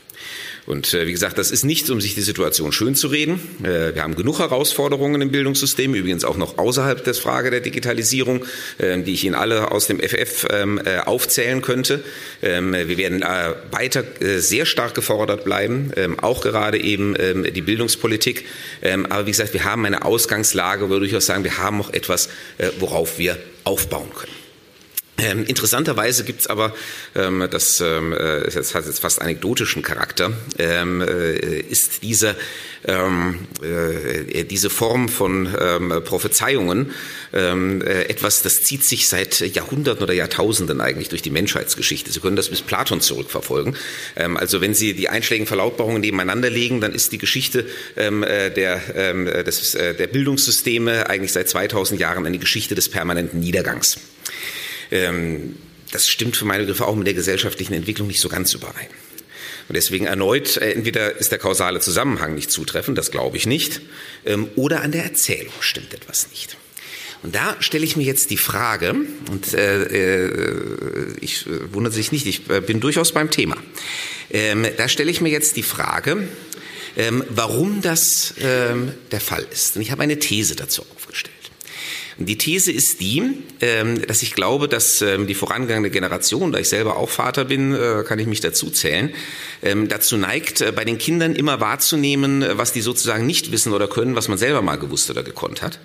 Und 0.69 0.93
äh, 0.93 1.07
wie 1.07 1.11
gesagt, 1.11 1.39
das 1.39 1.49
ist 1.49 1.65
nichts, 1.65 1.89
um 1.89 1.99
sich 1.99 2.13
die 2.13 2.21
Situation 2.21 2.71
schön 2.71 2.93
zu 2.93 3.07
reden. 3.07 3.39
Äh, 3.63 3.95
wir 3.95 4.03
haben 4.03 4.15
genug 4.15 4.37
Herausforderungen 4.37 5.19
im 5.19 5.31
Bildungssystem, 5.31 5.95
übrigens 5.95 6.23
auch 6.23 6.37
noch 6.37 6.59
außerhalb 6.59 7.03
der 7.03 7.15
Frage 7.15 7.49
der 7.49 7.59
Digitalisierung, 7.59 8.45
äh, 8.77 8.99
die 9.01 9.13
ich 9.13 9.23
Ihnen 9.23 9.33
alle 9.33 9.71
aus 9.71 9.87
dem 9.87 9.99
FF 9.99 10.45
ähm, 10.51 10.79
äh, 10.85 10.99
aufzählen 10.99 11.63
könnte. 11.63 12.03
Ähm, 12.43 12.73
wir 12.73 12.97
werden 12.99 13.23
äh, 13.23 13.55
weiter 13.71 14.03
äh, 14.21 14.37
sehr 14.37 14.67
stark 14.67 14.93
gefordert 14.93 15.43
bleiben, 15.43 15.91
ähm, 15.95 16.19
auch 16.19 16.41
gerade 16.41 16.79
eben 16.79 17.15
ähm, 17.17 17.51
die 17.51 17.63
Bildungspolitik. 17.63 18.45
Ähm, 18.83 19.07
aber 19.07 19.25
wie 19.25 19.31
gesagt, 19.31 19.55
wir 19.55 19.63
haben 19.63 19.87
eine 19.87 20.05
Ausgangslage, 20.05 20.85
wo 20.85 20.93
wir 20.93 20.99
durchaus 20.99 21.25
sagen, 21.25 21.43
wir 21.43 21.57
haben 21.57 21.79
noch 21.79 21.91
etwas, 21.93 22.27
äh, 22.59 22.67
worauf 22.77 23.17
wir 23.17 23.39
aufbauen 23.63 24.11
können. 24.13 24.48
Ähm, 25.21 25.45
interessanterweise 25.45 26.23
gibt's 26.23 26.47
aber, 26.47 26.73
ähm, 27.15 27.47
das, 27.49 27.81
ähm, 27.81 28.13
äh, 28.13 28.49
das 28.49 28.75
hat 28.75 28.85
jetzt 28.85 28.99
fast 28.99 29.21
anekdotischen 29.21 29.81
Charakter, 29.81 30.31
ähm, 30.57 31.01
äh, 31.01 31.59
ist 31.59 32.03
diese, 32.03 32.35
ähm, 32.85 33.47
äh, 33.61 34.45
diese 34.45 34.69
Form 34.69 35.09
von 35.09 35.53
ähm, 35.59 36.01
Prophezeiungen 36.05 36.91
ähm, 37.33 37.81
äh, 37.81 38.03
etwas, 38.03 38.41
das 38.41 38.63
zieht 38.63 38.83
sich 38.83 39.09
seit 39.09 39.39
Jahrhunderten 39.39 40.03
oder 40.03 40.13
Jahrtausenden 40.13 40.81
eigentlich 40.81 41.09
durch 41.09 41.21
die 41.21 41.31
Menschheitsgeschichte. 41.31 42.11
Sie 42.11 42.19
können 42.19 42.35
das 42.35 42.49
bis 42.49 42.61
Platon 42.61 43.01
zurückverfolgen. 43.01 43.75
Ähm, 44.15 44.37
also 44.37 44.61
wenn 44.61 44.73
Sie 44.73 44.93
die 44.93 45.09
einschlägigen 45.09 45.47
Verlautbarungen 45.47 46.01
nebeneinander 46.01 46.49
legen, 46.49 46.81
dann 46.81 46.93
ist 46.93 47.11
die 47.11 47.17
Geschichte 47.17 47.65
ähm, 47.97 48.23
äh, 48.23 48.49
der, 48.49 48.81
ähm, 48.95 49.25
des, 49.25 49.75
äh, 49.75 49.93
der 49.95 50.07
Bildungssysteme 50.07 51.09
eigentlich 51.09 51.33
seit 51.33 51.49
2000 51.49 51.99
Jahren 51.99 52.25
eine 52.25 52.37
Geschichte 52.37 52.75
des 52.75 52.89
permanenten 52.89 53.39
Niedergangs. 53.39 53.97
Ähm, 54.91 55.55
das 55.91 56.07
stimmt 56.07 56.37
für 56.37 56.45
meine 56.45 56.63
Begriffe 56.63 56.85
auch 56.85 56.95
mit 56.95 57.07
der 57.07 57.13
gesellschaftlichen 57.13 57.73
Entwicklung 57.73 58.07
nicht 58.07 58.21
so 58.21 58.29
ganz 58.29 58.53
überein. 58.53 58.87
Und 59.67 59.75
deswegen 59.75 60.05
erneut, 60.05 60.57
äh, 60.57 60.71
entweder 60.71 61.17
ist 61.17 61.31
der 61.31 61.39
kausale 61.39 61.79
Zusammenhang 61.79 62.35
nicht 62.35 62.51
zutreffend, 62.51 62.97
das 62.97 63.11
glaube 63.11 63.37
ich 63.37 63.45
nicht, 63.45 63.81
ähm, 64.25 64.49
oder 64.55 64.81
an 64.81 64.91
der 64.91 65.03
Erzählung 65.03 65.53
stimmt 65.59 65.93
etwas 65.93 66.29
nicht. 66.29 66.57
Und 67.21 67.35
da 67.35 67.55
stelle 67.59 67.83
ich 67.83 67.95
mir 67.95 68.03
jetzt 68.03 68.29
die 68.29 68.37
Frage, 68.37 68.95
und 69.29 69.53
äh, 69.53 69.83
äh 69.83 71.15
ich 71.19 71.45
äh, 71.45 71.73
wundere 71.73 71.93
sich 71.93 72.11
nicht, 72.11 72.25
ich 72.25 72.45
bin 72.45 72.79
durchaus 72.79 73.11
beim 73.11 73.29
Thema. 73.29 73.57
Ähm, 74.31 74.65
da 74.77 74.87
stelle 74.87 75.11
ich 75.11 75.21
mir 75.21 75.29
jetzt 75.29 75.57
die 75.57 75.63
Frage, 75.63 76.27
ähm, 76.97 77.23
warum 77.29 77.81
das 77.81 78.33
ähm, 78.41 78.93
der 79.11 79.19
Fall 79.19 79.45
ist. 79.51 79.75
Und 79.75 79.81
ich 79.81 79.91
habe 79.91 80.03
eine 80.03 80.17
These 80.19 80.55
dazu 80.55 80.85
aufgestellt. 80.95 81.38
Die 82.21 82.37
These 82.37 82.73
ist 82.73 82.99
die, 82.99 83.23
ähm, 83.61 84.05
dass 84.05 84.21
ich 84.23 84.33
glaube, 84.33 84.67
dass 84.67 85.01
ähm, 85.01 85.25
die 85.25 85.35
vorangegangene 85.35 85.89
Generation, 85.89 86.51
da 86.51 86.59
ich 86.59 86.67
selber 86.67 86.97
auch 86.97 87.09
Vater 87.09 87.45
bin, 87.45 87.73
äh, 87.73 88.03
kann 88.05 88.19
ich 88.19 88.27
mich 88.27 88.41
dazu 88.41 88.69
zählen, 88.69 89.13
ähm, 89.63 89.87
dazu 89.87 90.17
neigt, 90.17 90.59
äh, 90.59 90.73
bei 90.73 90.83
den 90.83 90.97
Kindern 90.97 91.33
immer 91.33 91.61
wahrzunehmen, 91.61 92.41
äh, 92.41 92.57
was 92.57 92.73
die 92.73 92.81
sozusagen 92.81 93.25
nicht 93.25 93.53
wissen 93.53 93.71
oder 93.71 93.87
können, 93.87 94.17
was 94.17 94.27
man 94.27 94.37
selber 94.37 94.61
mal 94.61 94.75
gewusst 94.75 95.09
oder 95.09 95.23
gekonnt 95.23 95.61
hat. 95.61 95.79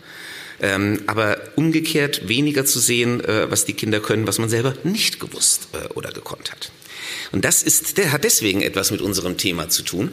aber 1.07 1.37
umgekehrt 1.57 2.29
weniger 2.29 2.65
zu 2.65 2.79
sehen, 2.79 3.21
was 3.49 3.65
die 3.65 3.73
Kinder 3.73 3.99
können, 3.99 4.29
was 4.29 4.39
man 4.39 4.49
selber 4.49 4.75
nicht 4.85 5.19
gewusst 5.19 5.69
oder 5.95 6.13
gekonnt 6.13 6.53
hat. 6.53 6.71
Und 7.33 7.45
das 7.45 7.63
ist, 7.63 7.99
der 7.99 8.13
hat 8.13 8.25
deswegen 8.25 8.63
etwas 8.63 8.91
mit 8.91 9.01
unserem 9.01 9.37
Thema 9.37 9.69
zu 9.69 9.83
tun, 9.83 10.13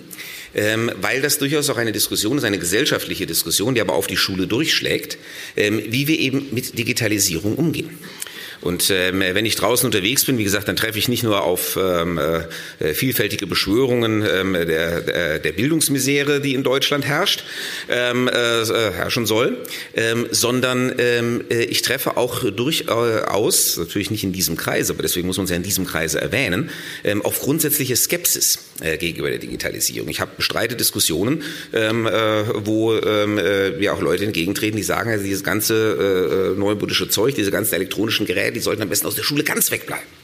ähm, 0.54 0.92
weil 1.02 1.22
das 1.22 1.38
durchaus 1.38 1.70
auch 1.70 1.78
eine 1.78 1.92
Diskussion 1.92 2.38
ist, 2.38 2.44
eine 2.44 2.60
gesellschaftliche 2.60 3.26
Diskussion, 3.26 3.76
die 3.76 3.82
aber 3.82 3.94
auf 3.94 4.08
die 4.08 4.18
Schule 4.18 4.48
durchschlägt, 4.48 5.18
ähm, 5.56 5.82
wie 5.88 6.08
wir 6.08 6.20
eben 6.20 6.48
mit 6.52 6.78
Digitalisierung 6.78 7.56
umgehen. 7.56 7.98
Und 8.62 8.90
ähm, 8.92 9.20
wenn 9.20 9.46
ich 9.46 9.56
draußen 9.56 9.86
unterwegs 9.86 10.26
bin, 10.26 10.38
wie 10.38 10.44
gesagt, 10.44 10.68
dann 10.68 10.76
treffe 10.76 11.00
ich 11.00 11.08
nicht 11.08 11.24
nur 11.24 11.44
auf 11.44 11.78
ähm, 11.82 12.20
äh, 12.80 12.94
vielfältige 12.94 13.48
Beschwörungen 13.48 14.24
ähm, 14.24 14.54
der, 14.54 15.02
der, 15.02 15.40
der 15.40 15.52
Bildungsmisere, 15.52 16.42
die 16.42 16.54
in 16.54 16.64
Deutschland 16.64 17.06
herrscht, 17.06 17.44
ähm, 17.90 18.28
äh, 18.28 18.32
herrschen 18.32 19.26
soll, 19.26 19.58
ähm, 19.96 20.28
sondern 20.32 20.94
ähm, 20.98 21.44
äh, 21.50 21.64
ich 21.64 21.82
treffe 21.82 22.18
auch 22.18 22.44
durchaus, 22.52 23.78
natürlich 23.78 24.12
nicht 24.12 24.24
in 24.24 24.32
diesem 24.32 24.56
Kreis, 24.58 24.90
aber 24.90 25.02
deswegen 25.02 25.28
muss 25.28 25.38
man 25.38 25.46
es 25.46 25.50
ja 25.50 25.58
in 25.58 25.64
diesem 25.64 25.86
Kreise 25.86 26.22
erwähnen, 26.22 26.70
ähm, 27.04 27.24
auf 27.24 27.40
grundsätzliche 27.40 27.96
Skepsis. 27.96 28.56
äh, 28.56 28.71
gegenüber 28.98 29.30
der 29.30 29.40
Digitalisierung. 29.40 30.10
Ich 30.10 30.20
habe 30.20 30.32
bestreite 30.38 30.76
Diskussionen, 30.76 31.44
ähm, 31.74 32.08
äh, 32.08 32.12
wo 32.66 32.94
ähm, 32.96 33.38
äh, 33.38 33.80
wir 33.80 33.94
auch 33.94 34.02
Leute 34.02 34.26
entgegentreten, 34.26 34.78
die 34.78 34.84
sagen, 34.84 35.10
also 35.12 35.24
dieses 35.24 35.44
ganze 35.44 36.54
äh, 36.56 36.60
neumodische 36.60 37.10
Zeug, 37.10 37.36
diese 37.36 37.52
ganzen 37.52 37.76
elektronischen 37.76 38.26
Geräte, 38.26 38.54
die 38.54 38.60
sollten 38.60 38.82
am 38.82 38.90
besten 38.90 39.08
aus 39.08 39.16
der 39.16 39.24
Schule 39.24 39.44
ganz 39.44 39.72
wegbleiben. 39.72 40.21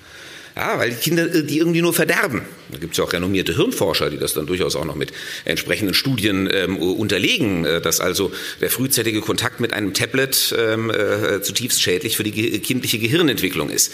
Ja, 0.58 0.80
weil 0.80 0.90
die 0.90 0.96
Kinder 0.96 1.32
äh, 1.34 1.44
die 1.44 1.60
irgendwie 1.60 1.84
nur 1.84 1.94
verderben. 1.94 2.42
Da 2.70 2.80
gibt 2.80 2.94
es 2.94 2.98
ja 2.98 3.04
auch 3.04 3.14
renommierte 3.14 3.56
Hirnforscher, 3.56 4.10
die 4.10 4.18
das 4.18 4.34
dann 4.34 4.48
durchaus 4.48 4.76
auch 4.76 4.86
noch 4.86 4.96
mit 4.96 5.14
entsprechenden 5.46 5.94
Studien 5.94 6.50
ähm, 6.52 6.78
unterlegen, 6.78 7.64
äh, 7.64 7.80
dass 7.80 8.00
also 8.00 8.32
der 8.60 8.72
frühzeitige 8.72 9.22
Kontakt 9.22 9.60
mit 9.60 9.72
einem 9.72 9.94
Tablet 9.94 10.56
ähm, 10.58 10.90
äh, 10.90 11.42
zutiefst 11.42 11.82
schädlich 11.82 12.18
für 12.18 12.24
die 12.24 12.32
ge 12.32 12.58
kindliche 12.58 12.98
Gehirnentwicklung 12.98 13.70
ist. 13.70 13.94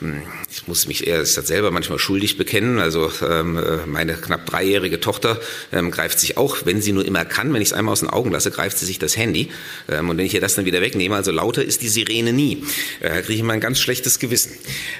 Hm, 0.00 0.22
ich 0.50 0.66
muss 0.66 0.88
mich 0.88 1.06
erst 1.06 1.34
selber 1.46 1.70
manchmal 1.70 1.98
schuldig 1.98 2.38
bekennen. 2.38 2.78
Also 2.78 3.12
ähm, 3.28 3.58
äh, 3.58 3.86
meine 3.86 4.14
knapp 4.14 4.46
dreijährige 4.46 5.00
Tochter 5.00 5.38
ähm, 5.72 5.90
greift 5.90 6.18
sich 6.20 6.38
auch, 6.38 6.64
wenn 6.64 6.80
sie 6.80 6.92
nur 6.92 7.04
immer 7.04 7.26
kann, 7.26 7.52
wenn 7.52 7.60
ich 7.60 7.68
es 7.68 7.72
einmal 7.74 7.92
aus 7.92 8.00
den 8.00 8.08
Augen 8.08 8.32
lasse, 8.32 8.50
greift 8.50 8.78
sie 8.78 8.86
sich 8.86 8.98
das 8.98 9.18
Handy. 9.18 9.50
Ähm, 9.90 10.08
und 10.08 10.16
wenn 10.16 10.24
ich 10.24 10.32
ihr 10.32 10.40
das 10.40 10.54
dann 10.54 10.64
wieder 10.64 10.80
wegnehme, 10.80 11.16
also 11.16 11.32
lauter 11.32 11.62
ist 11.62 11.82
die 11.82 11.88
Sirene 11.88 12.32
nie, 12.32 12.64
äh, 13.00 13.20
kriege 13.20 13.34
ich 13.34 13.40
immer 13.40 13.52
ein 13.52 13.60
ganz 13.60 13.78
schlechtes 13.78 14.18
Gewissen. 14.18 14.52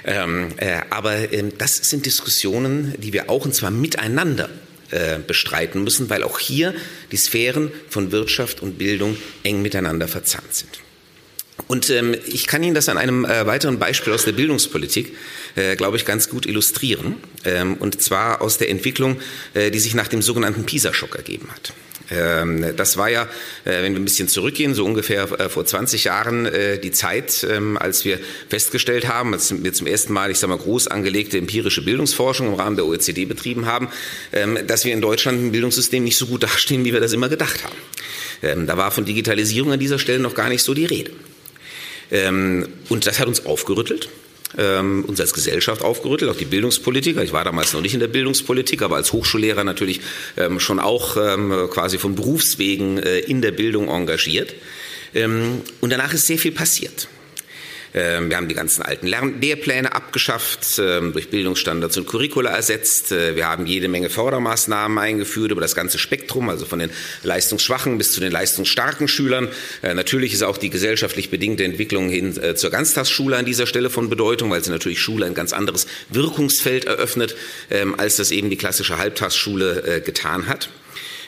Ähm, 0.05 0.49
äh, 0.57 0.81
aber 0.99 1.31
ähm, 1.31 1.53
das 1.57 1.77
sind 1.77 2.05
Diskussionen, 2.05 2.93
die 2.97 3.13
wir 3.13 3.29
auch 3.29 3.45
und 3.45 3.55
zwar 3.55 3.71
miteinander 3.71 4.49
äh, 4.91 5.17
bestreiten 5.25 5.81
müssen, 5.85 6.09
weil 6.09 6.23
auch 6.23 6.39
hier 6.39 6.75
die 7.13 7.15
Sphären 7.15 7.71
von 7.87 8.11
Wirtschaft 8.11 8.61
und 8.61 8.77
Bildung 8.77 9.15
eng 9.43 9.61
miteinander 9.61 10.09
verzahnt 10.09 10.53
sind. 10.53 10.81
Und 11.67 11.89
ähm, 11.89 12.17
ich 12.25 12.47
kann 12.47 12.63
Ihnen 12.63 12.75
das 12.75 12.89
an 12.89 12.97
einem 12.97 13.23
äh, 13.23 13.45
weiteren 13.45 13.79
Beispiel 13.79 14.11
aus 14.11 14.25
der 14.25 14.33
Bildungspolitik, 14.33 15.15
äh, 15.55 15.77
glaube 15.77 15.95
ich, 15.95 16.03
ganz 16.03 16.27
gut 16.27 16.45
illustrieren. 16.45 17.15
Ähm, 17.45 17.75
und 17.75 18.01
zwar 18.01 18.41
aus 18.41 18.57
der 18.57 18.69
Entwicklung, 18.69 19.21
äh, 19.53 19.71
die 19.71 19.79
sich 19.79 19.93
nach 19.93 20.09
dem 20.09 20.21
sogenannten 20.21 20.65
PISA-Schock 20.65 21.15
ergeben 21.15 21.47
hat. 21.49 21.71
Ähm, 22.11 22.75
das 22.75 22.97
war 22.97 23.09
ja, 23.09 23.23
äh, 23.65 23.81
wenn 23.83 23.93
wir 23.93 23.99
ein 23.99 24.05
bisschen 24.05 24.27
zurückgehen, 24.27 24.73
so 24.73 24.85
ungefähr 24.85 25.23
äh, 25.39 25.49
vor 25.49 25.65
20 25.65 26.05
Jahren 26.05 26.45
äh, 26.45 26.79
die 26.79 26.91
Zeit, 26.91 27.45
ähm, 27.49 27.77
als 27.77 28.05
wir 28.05 28.19
festgestellt 28.49 29.07
haben, 29.07 29.33
als 29.33 29.63
wir 29.63 29.73
zum 29.73 29.87
ersten 29.87 30.13
Mal, 30.13 30.31
ich 30.31 30.39
sage 30.39 30.53
mal, 30.53 30.59
groß 30.59 30.87
angelegte 30.87 31.37
empirische 31.37 31.83
Bildungsforschung 31.83 32.47
im 32.47 32.53
Rahmen 32.55 32.75
der 32.75 32.85
OECD 32.85 33.25
betrieben 33.25 33.65
haben, 33.65 33.89
ähm, 34.33 34.57
dass 34.65 34.85
wir 34.85 34.93
in 34.93 35.01
Deutschland 35.01 35.39
im 35.39 35.51
Bildungssystem 35.51 36.03
nicht 36.03 36.17
so 36.17 36.27
gut 36.27 36.43
dastehen, 36.49 36.85
wie 36.85 36.93
wir 36.93 36.99
das 36.99 37.13
immer 37.13 37.29
gedacht 37.29 37.63
haben. 37.63 37.75
Da 38.41 38.77
war 38.77 38.89
von 38.91 39.03
Digitalisierung 39.03 39.73
an 39.73 39.79
dieser 39.81 39.99
Stelle 39.99 40.19
noch 40.19 40.33
gar 40.33 40.47
nicht 40.47 40.63
so 40.63 40.73
die 40.73 40.85
Rede. 40.85 41.11
Und 42.09 43.05
das 43.05 43.19
hat 43.19 43.27
uns 43.27 43.45
aufgerüttelt 43.45 44.07
ähm, 44.57 45.05
uns 45.05 45.19
als 45.21 45.33
Gesellschaft 45.33 45.83
aufgerüttelt, 45.83 46.31
auch 46.31 46.37
die 46.37 46.45
Bildungspolitiker. 46.45 47.23
Ich 47.23 47.33
war 47.33 47.43
damals 47.43 47.73
noch 47.73 47.81
nicht 47.81 47.93
in 47.93 47.99
der 47.99 48.07
Bildungspolitik, 48.07 48.81
aber 48.81 48.95
als 48.95 49.13
Hochschullehrer 49.13 49.63
natürlich 49.63 50.01
ähm, 50.37 50.59
schon 50.59 50.79
auch 50.79 51.17
ähm, 51.17 51.67
quasi 51.69 51.97
von 51.97 52.15
Berufswegen 52.15 52.97
äh, 52.97 53.19
in 53.19 53.41
der 53.41 53.51
Bildung 53.51 53.89
engagiert. 53.89 54.55
Ähm, 55.13 55.61
und 55.81 55.91
danach 55.91 56.13
ist 56.13 56.27
sehr 56.27 56.37
viel 56.37 56.51
passiert. 56.51 57.07
Ähm, 57.93 58.29
wir 58.29 58.37
haben 58.37 58.47
die 58.47 58.55
ganzen 58.55 58.81
alten 58.81 59.07
Lehrpläne 59.07 59.93
abgeschafft, 59.93 60.79
ähm, 60.79 61.13
durch 61.13 61.29
Bildungsstandards 61.29 61.97
und 61.97 62.07
Curricula 62.07 62.51
ersetzt. 62.51 63.11
Äh, 63.11 63.35
wir 63.35 63.47
haben 63.47 63.65
jede 63.65 63.87
Menge 63.87 64.09
Fördermaßnahmen 64.09 64.97
eingeführt 64.97 65.51
über 65.51 65.61
das 65.61 65.75
ganze 65.75 65.97
Spektrum, 65.97 66.49
also 66.49 66.65
von 66.65 66.79
den 66.79 66.91
leistungsschwachen 67.23 67.97
bis 67.97 68.11
zu 68.11 68.19
den 68.19 68.31
leistungsstarken 68.31 69.07
Schülern. 69.07 69.49
Äh, 69.81 69.93
natürlich 69.93 70.33
ist 70.33 70.43
auch 70.43 70.57
die 70.57 70.69
gesellschaftlich 70.69 71.29
bedingte 71.29 71.63
Entwicklung 71.63 72.09
hin 72.09 72.37
äh, 72.41 72.55
zur 72.55 72.69
Ganztagsschule 72.69 73.37
an 73.37 73.45
dieser 73.45 73.65
Stelle 73.65 73.89
von 73.89 74.09
Bedeutung, 74.09 74.51
weil 74.51 74.63
sie 74.63 74.71
natürlich 74.71 75.01
Schule 75.01 75.25
ein 75.25 75.33
ganz 75.33 75.53
anderes 75.53 75.87
Wirkungsfeld 76.09 76.85
eröffnet, 76.85 77.35
ähm, 77.71 77.99
als 77.99 78.17
das 78.17 78.31
eben 78.31 78.49
die 78.49 78.57
klassische 78.57 78.97
Halbtagsschule 78.97 80.01
getan 80.05 80.47
hat. 80.47 80.69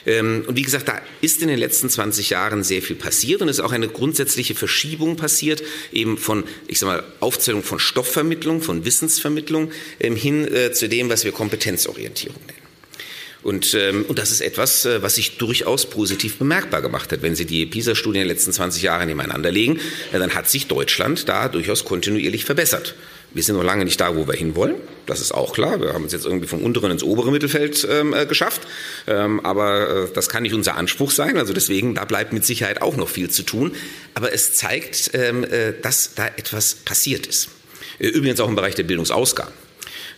Ähm, 0.06 0.44
und 0.46 0.56
wie 0.56 0.62
gesagt, 0.62 0.88
da 0.88 1.00
ist 1.20 1.42
in 1.42 1.48
den 1.48 1.58
letzten 1.58 1.88
20 1.88 2.30
Jahren 2.30 2.62
sehr 2.62 2.82
viel 2.82 2.96
passiert 2.96 3.42
und 3.42 3.48
es 3.48 3.58
ist 3.58 3.64
auch 3.64 3.72
eine 3.72 3.88
grundsätzliche 3.88 4.54
Verschiebung 4.54 5.16
passiert, 5.16 5.62
eben 5.92 6.18
von, 6.18 6.44
ich 6.66 6.78
sag 6.78 6.86
mal, 6.88 7.04
Aufzählung 7.20 7.62
von 7.62 7.78
Stoffvermittlung, 7.78 8.62
von 8.62 8.84
Wissensvermittlung 8.84 9.70
ähm, 10.00 10.16
hin 10.16 10.46
äh, 10.52 10.72
zu 10.72 10.88
dem, 10.88 11.08
was 11.08 11.24
wir 11.24 11.32
Kompetenzorientierung 11.32 12.40
nennen. 12.46 12.62
Und, 13.42 13.74
ähm, 13.74 14.04
und 14.06 14.18
das 14.18 14.30
ist 14.30 14.40
etwas, 14.40 14.84
äh, 14.84 15.02
was 15.02 15.16
sich 15.16 15.36
durchaus 15.36 15.86
positiv 15.86 16.38
bemerkbar 16.38 16.80
gemacht 16.80 17.10
hat. 17.10 17.22
Wenn 17.22 17.34
Sie 17.34 17.44
die 17.44 17.66
PISA-Studien 17.66 18.22
in 18.22 18.28
den 18.28 18.36
letzten 18.36 18.52
20 18.52 18.82
Jahre 18.82 19.04
nebeneinander 19.04 19.50
legen, 19.50 19.80
dann 20.12 20.34
hat 20.34 20.48
sich 20.48 20.68
Deutschland 20.68 21.28
da 21.28 21.48
durchaus 21.48 21.84
kontinuierlich 21.84 22.44
verbessert. 22.44 22.94
Wir 23.34 23.42
sind 23.42 23.56
noch 23.56 23.64
lange 23.64 23.84
nicht 23.84 24.00
da, 24.00 24.16
wo 24.16 24.26
wir 24.26 24.34
hinwollen. 24.34 24.76
Das 25.06 25.20
ist 25.20 25.32
auch 25.32 25.52
klar. 25.52 25.80
Wir 25.80 25.94
haben 25.94 26.04
uns 26.04 26.12
jetzt 26.12 26.26
irgendwie 26.26 26.46
vom 26.46 26.62
unteren 26.62 26.90
ins 26.90 27.02
obere 27.02 27.30
Mittelfeld 27.30 27.86
ähm, 27.90 28.14
äh, 28.14 28.26
geschafft. 28.26 28.62
Ähm, 29.06 29.40
aber 29.44 30.04
äh, 30.04 30.12
das 30.12 30.28
kann 30.28 30.42
nicht 30.42 30.54
unser 30.54 30.76
Anspruch 30.76 31.10
sein. 31.10 31.38
Also 31.38 31.52
deswegen, 31.52 31.94
da 31.94 32.04
bleibt 32.04 32.32
mit 32.32 32.44
Sicherheit 32.44 32.82
auch 32.82 32.96
noch 32.96 33.08
viel 33.08 33.30
zu 33.30 33.42
tun. 33.42 33.74
Aber 34.14 34.32
es 34.32 34.54
zeigt, 34.54 35.10
ähm, 35.14 35.44
äh, 35.44 35.72
dass 35.80 36.14
da 36.14 36.26
etwas 36.26 36.74
passiert 36.74 37.26
ist. 37.26 37.48
Äh, 37.98 38.08
übrigens 38.08 38.40
auch 38.40 38.48
im 38.48 38.54
Bereich 38.56 38.74
der 38.74 38.84
Bildungsausgaben 38.84 39.61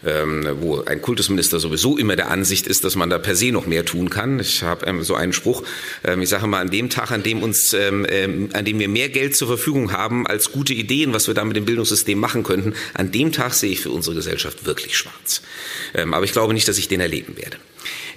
wo 0.04 0.82
ein 0.82 1.00
Kultusminister 1.00 1.58
sowieso 1.60 1.96
immer 1.96 2.16
der 2.16 2.30
Ansicht 2.30 2.66
ist, 2.66 2.84
dass 2.84 2.96
man 2.96 3.10
da 3.10 3.18
per 3.18 3.34
se 3.34 3.52
noch 3.52 3.66
mehr 3.66 3.84
tun 3.84 4.10
kann. 4.10 4.38
Ich 4.38 4.62
habe 4.62 4.86
ähm, 4.86 5.02
so 5.02 5.14
einen 5.14 5.32
Spruch, 5.32 5.62
ähm, 6.04 6.22
ich 6.22 6.28
sage 6.28 6.46
mal, 6.46 6.60
an 6.60 6.70
dem 6.70 6.90
Tag, 6.90 7.10
an 7.10 7.22
dem 7.22 7.42
uns, 7.42 7.72
ähm, 7.72 8.06
ähm, 8.08 8.50
an 8.52 8.64
dem 8.64 8.78
wir 8.78 8.88
mehr 8.88 9.08
Geld 9.08 9.36
zur 9.36 9.48
Verfügung 9.48 9.92
haben 9.92 10.26
als 10.26 10.52
gute 10.52 10.74
Ideen, 10.74 11.12
was 11.12 11.26
wir 11.26 11.34
da 11.34 11.44
mit 11.44 11.56
dem 11.56 11.64
Bildungssystem 11.64 12.18
machen 12.18 12.42
könnten, 12.42 12.74
an 12.94 13.10
dem 13.12 13.32
Tag 13.32 13.54
sehe 13.54 13.72
ich 13.72 13.80
für 13.80 13.90
unsere 13.90 14.16
Gesellschaft 14.16 14.66
wirklich 14.66 14.96
schwarz. 14.96 15.42
Ähm, 15.94 16.14
aber 16.14 16.24
ich 16.24 16.32
glaube 16.32 16.54
nicht, 16.54 16.68
dass 16.68 16.78
ich 16.78 16.88
den 16.88 17.00
erleben 17.00 17.36
werde. 17.36 17.56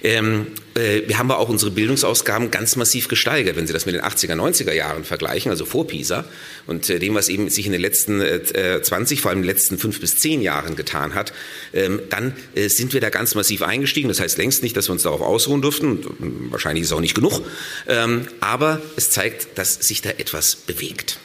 Ähm, 0.02 0.48
äh, 0.74 1.02
wir 1.06 1.18
haben 1.18 1.30
aber 1.30 1.40
auch 1.40 1.48
unsere 1.48 1.70
Bildungsausgaben 1.70 2.50
ganz 2.50 2.76
massiv 2.76 3.08
gesteigert, 3.08 3.56
wenn 3.56 3.66
Sie 3.66 3.72
das 3.72 3.86
mit 3.86 3.94
den 3.94 4.02
80er, 4.02 4.34
90er 4.34 4.72
Jahren 4.72 5.04
vergleichen, 5.04 5.50
also 5.50 5.64
vor 5.64 5.86
PISA 5.86 6.24
und 6.66 6.88
äh, 6.90 6.98
dem, 6.98 7.14
was 7.14 7.28
eben 7.28 7.48
sich 7.50 7.66
in 7.66 7.72
den 7.72 7.80
letzten 7.80 8.20
äh, 8.20 8.80
20, 8.82 9.20
vor 9.20 9.30
allem 9.30 9.38
in 9.38 9.42
den 9.42 9.50
letzten 9.50 9.78
fünf 9.78 10.00
bis 10.00 10.18
zehn 10.18 10.40
Jahren 10.40 10.76
getan 10.76 11.14
hat, 11.14 11.32
ähm, 11.72 12.00
dann 12.10 12.34
äh, 12.54 12.68
sind 12.68 12.92
wir 12.92 13.00
da 13.00 13.10
ganz 13.10 13.34
massiv 13.34 13.62
eingestiegen. 13.62 14.08
Das 14.08 14.20
heißt 14.20 14.38
längst 14.38 14.62
nicht, 14.62 14.76
dass 14.76 14.88
wir 14.88 14.92
uns 14.92 15.02
darauf 15.02 15.20
ausruhen 15.20 15.62
durften. 15.62 15.98
Und 15.98 16.52
wahrscheinlich 16.52 16.82
ist 16.82 16.90
es 16.90 16.96
auch 16.96 17.00
nicht 17.00 17.14
genug. 17.14 17.42
Ähm, 17.86 18.28
aber 18.40 18.80
es 18.96 19.10
zeigt, 19.10 19.58
dass 19.58 19.74
sich 19.74 20.02
da 20.02 20.10
etwas 20.10 20.56
bewegt. 20.56 21.18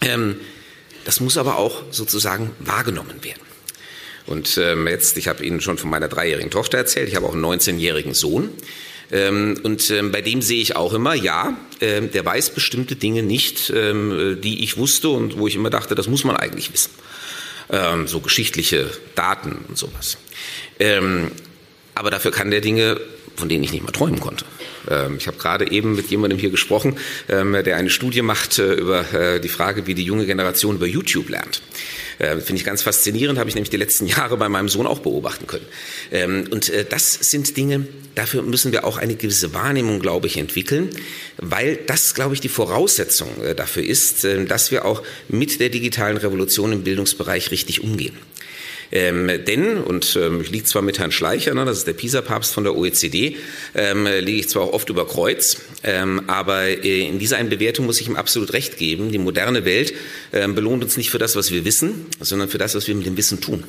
Ähm, 0.00 0.36
das 1.04 1.20
muss 1.20 1.38
aber 1.38 1.56
auch 1.56 1.84
sozusagen 1.90 2.50
wahrgenommen 2.58 3.24
werden. 3.24 3.47
Und 4.28 4.58
ähm, 4.58 4.86
jetzt, 4.86 5.16
ich 5.16 5.26
habe 5.26 5.44
Ihnen 5.44 5.60
schon 5.60 5.78
von 5.78 5.90
meiner 5.90 6.08
dreijährigen 6.08 6.50
Tochter 6.50 6.78
erzählt, 6.78 7.08
ich 7.08 7.16
habe 7.16 7.26
auch 7.26 7.34
einen 7.34 7.44
19-jährigen 7.44 8.14
Sohn. 8.14 8.50
Ähm, 9.10 9.58
und 9.62 9.90
ähm, 9.90 10.12
bei 10.12 10.20
dem 10.20 10.42
sehe 10.42 10.60
ich 10.60 10.76
auch 10.76 10.92
immer, 10.92 11.14
ja, 11.14 11.56
ähm, 11.80 12.10
der 12.12 12.24
weiß 12.24 12.50
bestimmte 12.50 12.94
Dinge 12.94 13.22
nicht, 13.22 13.72
ähm, 13.74 14.38
die 14.42 14.62
ich 14.62 14.76
wusste 14.76 15.08
und 15.08 15.38
wo 15.38 15.46
ich 15.46 15.54
immer 15.54 15.70
dachte, 15.70 15.94
das 15.94 16.08
muss 16.08 16.24
man 16.24 16.36
eigentlich 16.36 16.72
wissen. 16.72 16.90
Ähm, 17.70 18.06
so 18.06 18.20
geschichtliche 18.20 18.90
Daten 19.14 19.64
und 19.68 19.78
sowas. 19.78 20.18
Ähm, 20.78 21.30
aber 21.94 22.10
dafür 22.10 22.30
kann 22.30 22.50
der 22.50 22.60
Dinge, 22.60 23.00
von 23.36 23.48
denen 23.48 23.64
ich 23.64 23.72
nicht 23.72 23.84
mal 23.84 23.92
träumen 23.92 24.20
konnte. 24.20 24.44
Ähm, 24.90 25.16
ich 25.16 25.26
habe 25.26 25.38
gerade 25.38 25.70
eben 25.70 25.94
mit 25.96 26.10
jemandem 26.10 26.38
hier 26.38 26.50
gesprochen, 26.50 26.98
ähm, 27.28 27.52
der 27.52 27.76
eine 27.76 27.90
Studie 27.90 28.22
macht 28.22 28.58
äh, 28.58 28.74
über 28.74 29.12
äh, 29.14 29.40
die 29.40 29.48
Frage, 29.48 29.86
wie 29.86 29.94
die 29.94 30.04
junge 30.04 30.26
Generation 30.26 30.76
über 30.76 30.86
YouTube 30.86 31.30
lernt. 31.30 31.62
Äh, 32.18 32.36
Finde 32.38 32.54
ich 32.54 32.64
ganz 32.64 32.82
faszinierend, 32.82 33.38
habe 33.38 33.48
ich 33.48 33.54
nämlich 33.54 33.70
die 33.70 33.76
letzten 33.76 34.06
Jahre 34.08 34.36
bei 34.36 34.48
meinem 34.48 34.68
Sohn 34.68 34.86
auch 34.86 35.00
beobachten 35.00 35.46
können. 35.46 35.66
Ähm, 36.10 36.46
und 36.50 36.68
äh, 36.68 36.84
das 36.84 37.12
sind 37.12 37.56
Dinge, 37.56 37.86
dafür 38.14 38.42
müssen 38.42 38.72
wir 38.72 38.84
auch 38.84 38.98
eine 38.98 39.14
gewisse 39.14 39.54
Wahrnehmung, 39.54 40.00
glaube 40.00 40.26
ich, 40.26 40.36
entwickeln, 40.36 40.90
weil 41.36 41.76
das, 41.76 42.14
glaube 42.14 42.34
ich, 42.34 42.40
die 42.40 42.48
Voraussetzung 42.48 43.28
äh, 43.42 43.54
dafür 43.54 43.84
ist, 43.84 44.24
äh, 44.24 44.44
dass 44.44 44.70
wir 44.70 44.84
auch 44.84 45.02
mit 45.28 45.60
der 45.60 45.68
digitalen 45.68 46.16
Revolution 46.16 46.72
im 46.72 46.82
Bildungsbereich 46.82 47.50
richtig 47.50 47.82
umgehen. 47.82 48.16
Ähm, 48.90 49.30
denn, 49.46 49.78
und 49.78 50.16
ähm, 50.20 50.40
ich 50.40 50.50
liege 50.50 50.64
zwar 50.64 50.82
mit 50.82 50.98
Herrn 50.98 51.12
Schleicher, 51.12 51.54
ne, 51.54 51.64
das 51.64 51.78
ist 51.78 51.86
der 51.86 51.92
PISA-Papst 51.92 52.52
von 52.52 52.64
der 52.64 52.76
OECD, 52.76 53.36
ähm, 53.74 54.06
liege 54.06 54.40
ich 54.40 54.48
zwar 54.48 54.62
auch 54.62 54.72
oft 54.72 54.88
über 54.88 55.06
Kreuz, 55.06 55.58
ähm, 55.84 56.22
aber 56.26 56.64
äh, 56.64 57.06
in 57.06 57.18
dieser 57.18 57.36
einen 57.36 57.50
Bewertung 57.50 57.86
muss 57.86 58.00
ich 58.00 58.08
ihm 58.08 58.16
absolut 58.16 58.52
recht 58.52 58.78
geben. 58.78 59.12
Die 59.12 59.18
moderne 59.18 59.64
Welt 59.64 59.92
ähm, 60.32 60.54
belohnt 60.54 60.82
uns 60.82 60.96
nicht 60.96 61.10
für 61.10 61.18
das, 61.18 61.36
was 61.36 61.50
wir 61.50 61.64
wissen, 61.64 62.06
sondern 62.20 62.48
für 62.48 62.58
das, 62.58 62.74
was 62.74 62.88
wir 62.88 62.94
mit 62.94 63.06
dem 63.06 63.16
Wissen 63.16 63.40
tun. 63.40 63.64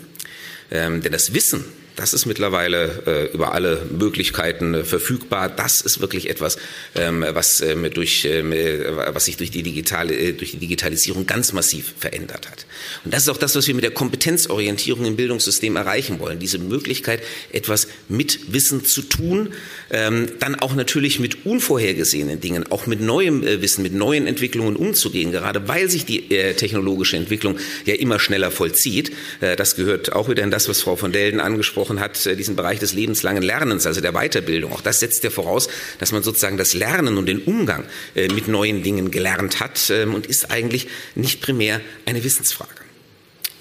Ähm, 0.71 1.01
denn 1.01 1.11
das 1.11 1.33
Wissen, 1.33 1.65
das 1.99 2.13
ist 2.13 2.25
mittlerweile 2.25 3.03
äh, 3.05 3.33
über 3.33 3.53
alle 3.53 3.85
Möglichkeiten 3.91 4.73
äh, 4.73 4.83
verfügbar. 4.85 5.49
Das 5.49 5.81
ist 5.81 5.99
wirklich 5.99 6.29
etwas, 6.29 6.57
ähm, 6.95 7.25
was, 7.31 7.59
ähm, 7.59 7.89
durch, 7.93 8.23
ähm, 8.23 8.53
äh, 8.53 9.13
was 9.13 9.25
sich 9.25 9.35
durch 9.35 9.51
die, 9.51 9.63
digitale, 9.63 10.15
äh, 10.15 10.31
durch 10.31 10.51
die 10.51 10.57
Digitalisierung 10.59 11.27
ganz 11.27 11.51
massiv 11.51 11.93
verändert 11.99 12.49
hat. 12.49 12.65
Und 13.03 13.13
das 13.13 13.23
ist 13.23 13.29
auch 13.29 13.37
das, 13.37 13.53
was 13.55 13.67
wir 13.67 13.75
mit 13.75 13.83
der 13.83 13.91
Kompetenzorientierung 13.91 15.05
im 15.05 15.17
Bildungssystem 15.17 15.75
erreichen 15.75 16.21
wollen. 16.21 16.39
Diese 16.39 16.57
Möglichkeit, 16.57 17.21
etwas 17.51 17.89
mit 18.07 18.53
Wissen 18.53 18.85
zu 18.85 19.01
tun, 19.01 19.49
ähm, 19.91 20.29
dann 20.39 20.55
auch 20.55 20.75
natürlich 20.75 21.19
mit 21.19 21.45
unvorhergesehenen 21.45 22.39
Dingen, 22.39 22.71
auch 22.71 22.87
mit 22.87 23.01
neuem 23.01 23.45
äh, 23.45 23.61
Wissen, 23.61 23.83
mit 23.83 23.93
neuen 23.93 24.25
Entwicklungen 24.25 24.77
umzugehen, 24.77 25.33
gerade 25.33 25.67
weil 25.67 25.89
sich 25.89 26.05
die 26.05 26.31
äh, 26.31 26.53
technologische 26.53 27.17
Entwicklung 27.17 27.57
ja 27.85 27.95
immer 27.95 28.19
schneller 28.19 28.51
vollzieht. 28.51 29.11
Das 29.39 29.75
gehört 29.75 30.13
auch 30.13 30.29
wieder 30.29 30.43
in 30.43 30.51
das, 30.51 30.69
was 30.69 30.81
Frau 30.81 30.95
von 30.95 31.11
Delden 31.11 31.39
angesprochen 31.39 31.88
hat, 31.97 32.25
äh, 32.25 32.35
diesen 32.35 32.55
Bereich 32.55 32.79
des 32.79 32.93
lebenslangen 32.93 33.41
Lernens, 33.41 33.85
also 33.85 34.01
der 34.01 34.13
Weiterbildung. 34.13 34.71
Auch 34.73 34.81
das 34.81 34.99
setzt 34.99 35.23
ja 35.23 35.29
voraus, 35.29 35.67
dass 35.97 36.11
man 36.11 36.23
sozusagen 36.23 36.57
das 36.57 36.73
Lernen 36.73 37.17
und 37.17 37.25
den 37.25 37.39
Umgang 37.39 37.85
äh, 38.15 38.27
mit 38.27 38.47
neuen 38.47 38.83
Dingen 38.83 39.11
gelernt 39.11 39.59
hat 39.59 39.89
ähm, 39.89 40.13
und 40.13 40.27
ist 40.27 40.51
eigentlich 40.51 40.87
nicht 41.15 41.41
primär 41.41 41.81
eine 42.05 42.23
Wissensfrage. 42.23 42.69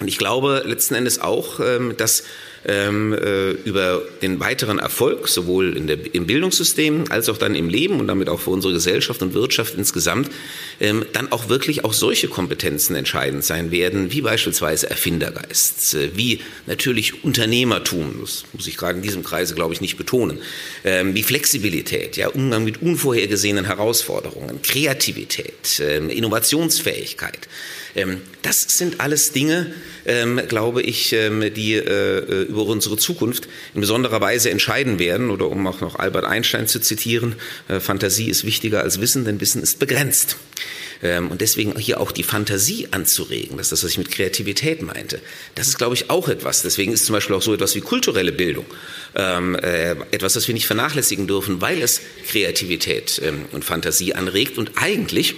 Und 0.01 0.09
ich 0.09 0.19
glaube 0.19 0.63
letzten 0.67 0.95
Endes 0.95 1.19
auch, 1.19 1.61
ähm, 1.61 1.97
dass 1.97 2.25
ähm, 2.69 3.15
äh, 3.15 3.51
über 3.51 4.03
den 4.23 4.39
weiteren 4.41 4.79
Erfolg, 4.79 5.29
sowohl 5.29 5.77
in 5.77 5.87
der, 5.87 5.99
im 6.13 6.27
Bildungssystem 6.27 7.05
als 7.09 7.29
auch 7.29 7.39
dann 7.39 7.55
im 7.55 7.69
Leben 7.69 7.99
und 7.99 8.07
damit 8.07 8.29
auch 8.29 8.41
für 8.41 8.51
unsere 8.51 8.75
Gesellschaft 8.75 9.23
und 9.23 9.35
Wirtschaft 9.35 9.75
insgesamt, 9.77 10.31
ähm, 10.79 11.05
dann 11.15 11.33
auch 11.33 11.49
wirklich 11.49 11.85
auch 11.85 11.95
solche 11.95 12.29
Kompetenzen 12.29 12.95
entscheidend 12.95 13.43
sein 13.43 13.71
werden, 13.71 14.13
wie 14.13 14.21
beispielsweise 14.21 14.91
Erfindergeist, 14.91 15.95
äh, 15.95 16.11
wie 16.15 16.41
natürlich 16.67 17.25
Unternehmertum, 17.25 18.19
das 18.21 18.45
muss 18.53 18.67
ich 18.67 18.77
gerade 18.77 18.99
in 18.99 19.03
diesem 19.03 19.23
Kreise, 19.23 19.55
glaube 19.55 19.73
ich, 19.73 19.81
nicht 19.81 19.97
betonen, 19.97 20.39
ähm, 20.85 21.15
wie 21.15 21.23
Flexibilität, 21.23 22.17
ja, 22.19 22.29
Umgang 22.29 22.65
mit 22.65 22.83
unvorhergesehenen 22.83 23.65
Herausforderungen, 23.65 24.61
Kreativität, 24.63 25.81
ähm, 25.81 26.11
Innovationsfähigkeit. 26.11 27.49
Ähm, 27.95 28.21
das 28.43 28.59
sind 28.69 29.01
alles 29.01 29.33
Dinge, 29.33 29.73
ähm, 30.07 30.41
glaube 30.49 30.83
ich, 30.83 31.13
ähm, 31.13 31.53
die 31.55 31.75
äh, 31.75 32.43
über 32.43 32.65
unsere 32.65 32.97
Zukunft 32.97 33.49
in 33.75 33.81
besonderer 33.81 34.21
Weise 34.21 34.51
entscheiden 34.51 34.99
werden. 34.99 35.31
Oder 35.31 35.49
um 35.49 35.67
auch 35.67 35.81
noch 35.81 35.97
Albert 35.97 36.25
Einstein 36.25 36.67
zu 36.67 36.81
zitieren, 36.81 37.37
äh, 37.69 37.81
Fantasie 37.81 38.29
ist 38.29 38.45
wichtiger 38.45 38.83
als 38.83 39.01
Wissen, 39.01 39.25
denn 39.25 39.41
Wissen 39.41 39.63
ist 39.63 39.79
begrenzt. 39.79 40.37
Und 41.01 41.41
deswegen 41.41 41.79
hier 41.79 42.01
auch 42.01 42.11
die 42.11 42.25
Fantasie 42.25 42.89
anzuregen, 42.91 43.57
das 43.57 43.67
ist 43.67 43.71
das, 43.71 43.85
was 43.85 43.93
ich 43.93 43.99
mit 43.99 44.11
Kreativität 44.11 44.83
meinte. 44.83 45.21
Das 45.55 45.69
ist, 45.69 45.79
glaube 45.79 45.95
ich, 45.95 46.11
auch 46.11 46.29
etwas. 46.29 46.63
Deswegen 46.63 46.93
ist 46.93 47.07
zum 47.07 47.13
Beispiel 47.13 47.37
auch 47.37 47.43
so 47.43 47.55
etwas 47.55 47.77
wie 47.77 47.81
kulturelle 47.81 48.33
Bildung 48.33 48.67
äh, 49.15 49.93
etwas, 50.11 50.33
das 50.33 50.49
wir 50.49 50.55
nicht 50.55 50.67
vernachlässigen 50.67 51.29
dürfen, 51.29 51.61
weil 51.61 51.81
es 51.83 52.01
Kreativität 52.29 53.23
und 53.53 53.65
Fantasie 53.65 54.15
anregt 54.15 54.59
und 54.59 54.73
eigentlich 54.75 55.37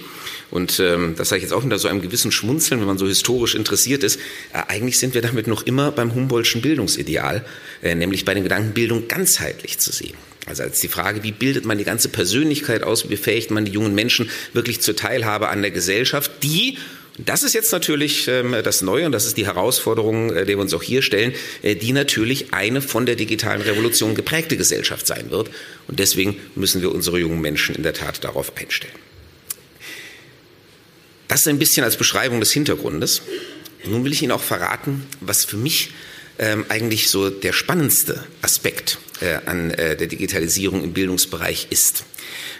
und 0.51 0.79
ähm, 0.79 1.15
das 1.17 1.29
sage 1.29 1.37
ich 1.37 1.43
jetzt 1.43 1.53
auch 1.53 1.63
unter 1.63 1.79
so 1.79 1.87
einem 1.87 2.01
gewissen 2.01 2.31
Schmunzeln, 2.31 2.81
wenn 2.81 2.87
man 2.87 2.97
so 2.97 3.07
historisch 3.07 3.55
interessiert 3.55 4.03
ist. 4.03 4.19
Äh, 4.53 4.63
eigentlich 4.67 4.99
sind 4.99 5.13
wir 5.13 5.21
damit 5.21 5.47
noch 5.47 5.63
immer 5.63 5.91
beim 5.91 6.13
Humboldtschen 6.13 6.61
Bildungsideal, 6.61 7.45
äh, 7.81 7.95
nämlich 7.95 8.25
bei 8.25 8.33
der 8.33 8.43
Gedankenbildung 8.43 9.07
ganzheitlich 9.07 9.79
zu 9.79 9.91
sehen. 9.91 10.15
Also 10.45 10.63
als 10.63 10.79
die 10.79 10.87
Frage, 10.87 11.23
wie 11.23 11.31
bildet 11.31 11.65
man 11.65 11.77
die 11.77 11.83
ganze 11.83 12.09
Persönlichkeit 12.09 12.83
aus, 12.83 13.05
wie 13.05 13.09
befähigt 13.09 13.51
man 13.51 13.63
die 13.63 13.71
jungen 13.71 13.95
Menschen 13.95 14.29
wirklich 14.53 14.81
zur 14.81 14.95
Teilhabe 14.95 15.49
an 15.49 15.61
der 15.61 15.71
Gesellschaft, 15.71 16.31
die 16.43 16.77
das 17.17 17.43
ist 17.43 17.53
jetzt 17.53 17.71
natürlich 17.71 18.27
ähm, 18.29 18.55
das 18.63 18.81
Neue 18.81 19.05
und 19.05 19.11
das 19.11 19.25
ist 19.25 19.37
die 19.37 19.45
Herausforderung, 19.45 20.31
äh, 20.31 20.45
der 20.45 20.55
wir 20.55 20.59
uns 20.59 20.73
auch 20.73 20.81
hier 20.81 21.01
stellen, 21.01 21.33
äh, 21.61 21.75
die 21.75 21.91
natürlich 21.91 22.53
eine 22.53 22.81
von 22.81 23.05
der 23.05 23.15
digitalen 23.15 23.61
Revolution 23.61 24.15
geprägte 24.15 24.57
Gesellschaft 24.57 25.05
sein 25.05 25.29
wird. 25.29 25.51
Und 25.87 25.99
deswegen 25.99 26.37
müssen 26.55 26.81
wir 26.81 26.91
unsere 26.93 27.19
jungen 27.19 27.41
Menschen 27.41 27.75
in 27.75 27.83
der 27.83 27.93
Tat 27.93 28.23
darauf 28.23 28.57
einstellen. 28.57 29.10
Das 31.31 31.39
ist 31.39 31.47
ein 31.47 31.59
bisschen 31.59 31.85
als 31.85 31.95
Beschreibung 31.95 32.41
des 32.41 32.51
Hintergrundes. 32.51 33.21
Nun 33.85 34.03
will 34.03 34.11
ich 34.11 34.21
Ihnen 34.21 34.33
auch 34.33 34.43
verraten, 34.43 35.07
was 35.21 35.45
für 35.45 35.55
mich 35.55 35.91
ähm, 36.37 36.65
eigentlich 36.67 37.09
so 37.09 37.29
der 37.29 37.53
spannendste 37.53 38.21
Aspekt 38.41 38.97
äh, 39.21 39.37
an 39.45 39.71
äh, 39.71 39.95
der 39.95 40.07
Digitalisierung 40.07 40.83
im 40.83 40.91
Bildungsbereich 40.91 41.67
ist. 41.69 42.03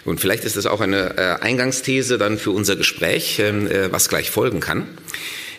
Und 0.06 0.22
vielleicht 0.22 0.46
ist 0.46 0.56
das 0.56 0.68
auch 0.68 0.80
eine 0.80 1.18
äh, 1.18 1.44
Eingangsthese 1.44 2.18
dann 2.18 2.40
für 2.40 2.51
unser 2.51 2.78
Gespräch, 2.78 3.40
ähm, 3.40 3.68
äh, 3.68 3.92
was 3.92 4.08
gleich 4.08 4.32
folgen 4.32 4.62
kann. 4.62 4.88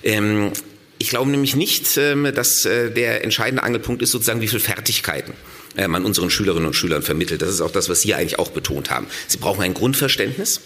Ähm, 0.02 0.52
ich 0.96 1.10
glaube 1.10 1.30
nämlich 1.30 1.54
nicht, 1.54 1.98
ähm, 1.98 2.32
dass 2.34 2.64
äh, 2.64 2.90
der 2.90 3.24
entscheidende 3.24 3.62
Angelpunkt 3.62 4.00
ist 4.00 4.12
sozusagen, 4.12 4.40
wie 4.40 4.48
viele 4.48 4.60
Fertigkeiten 4.60 5.34
äh, 5.76 5.86
man 5.86 6.06
unseren 6.06 6.30
Schülerinnen 6.30 6.66
und 6.66 6.74
Schülern 6.74 7.02
vermittelt. 7.02 7.42
Das 7.42 7.50
ist 7.50 7.60
auch 7.60 7.72
das, 7.72 7.90
was 7.90 8.00
Sie 8.00 8.14
eigentlich 8.14 8.38
auch 8.38 8.52
betont 8.52 8.90
haben. 8.90 9.06
Sie 9.28 9.36
brauchen 9.36 9.60
ein 9.60 9.74
Grundverständnis 9.74 10.62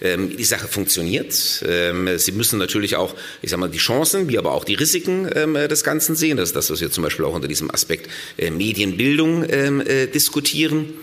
ähm, 0.00 0.36
die 0.36 0.44
Sache 0.44 0.68
funktioniert. 0.68 1.64
Ähm, 1.66 2.18
Sie 2.18 2.32
müssen 2.32 2.58
natürlich 2.58 2.96
auch, 2.96 3.14
ich 3.42 3.50
sage 3.50 3.60
mal, 3.60 3.68
die 3.68 3.78
Chancen, 3.78 4.28
wie 4.28 4.38
aber 4.38 4.52
auch 4.52 4.64
die 4.64 4.74
Risiken 4.74 5.28
ähm, 5.34 5.54
des 5.54 5.82
Ganzen 5.82 6.14
sehen. 6.14 6.36
Das 6.36 6.50
ist 6.50 6.56
das, 6.56 6.70
was 6.70 6.80
wir 6.80 6.90
zum 6.90 7.02
Beispiel 7.02 7.24
auch 7.24 7.34
unter 7.34 7.48
diesem 7.48 7.70
Aspekt 7.72 8.08
äh, 8.36 8.50
Medienbildung 8.50 9.44
äh, 9.44 10.06
diskutieren. 10.06 10.94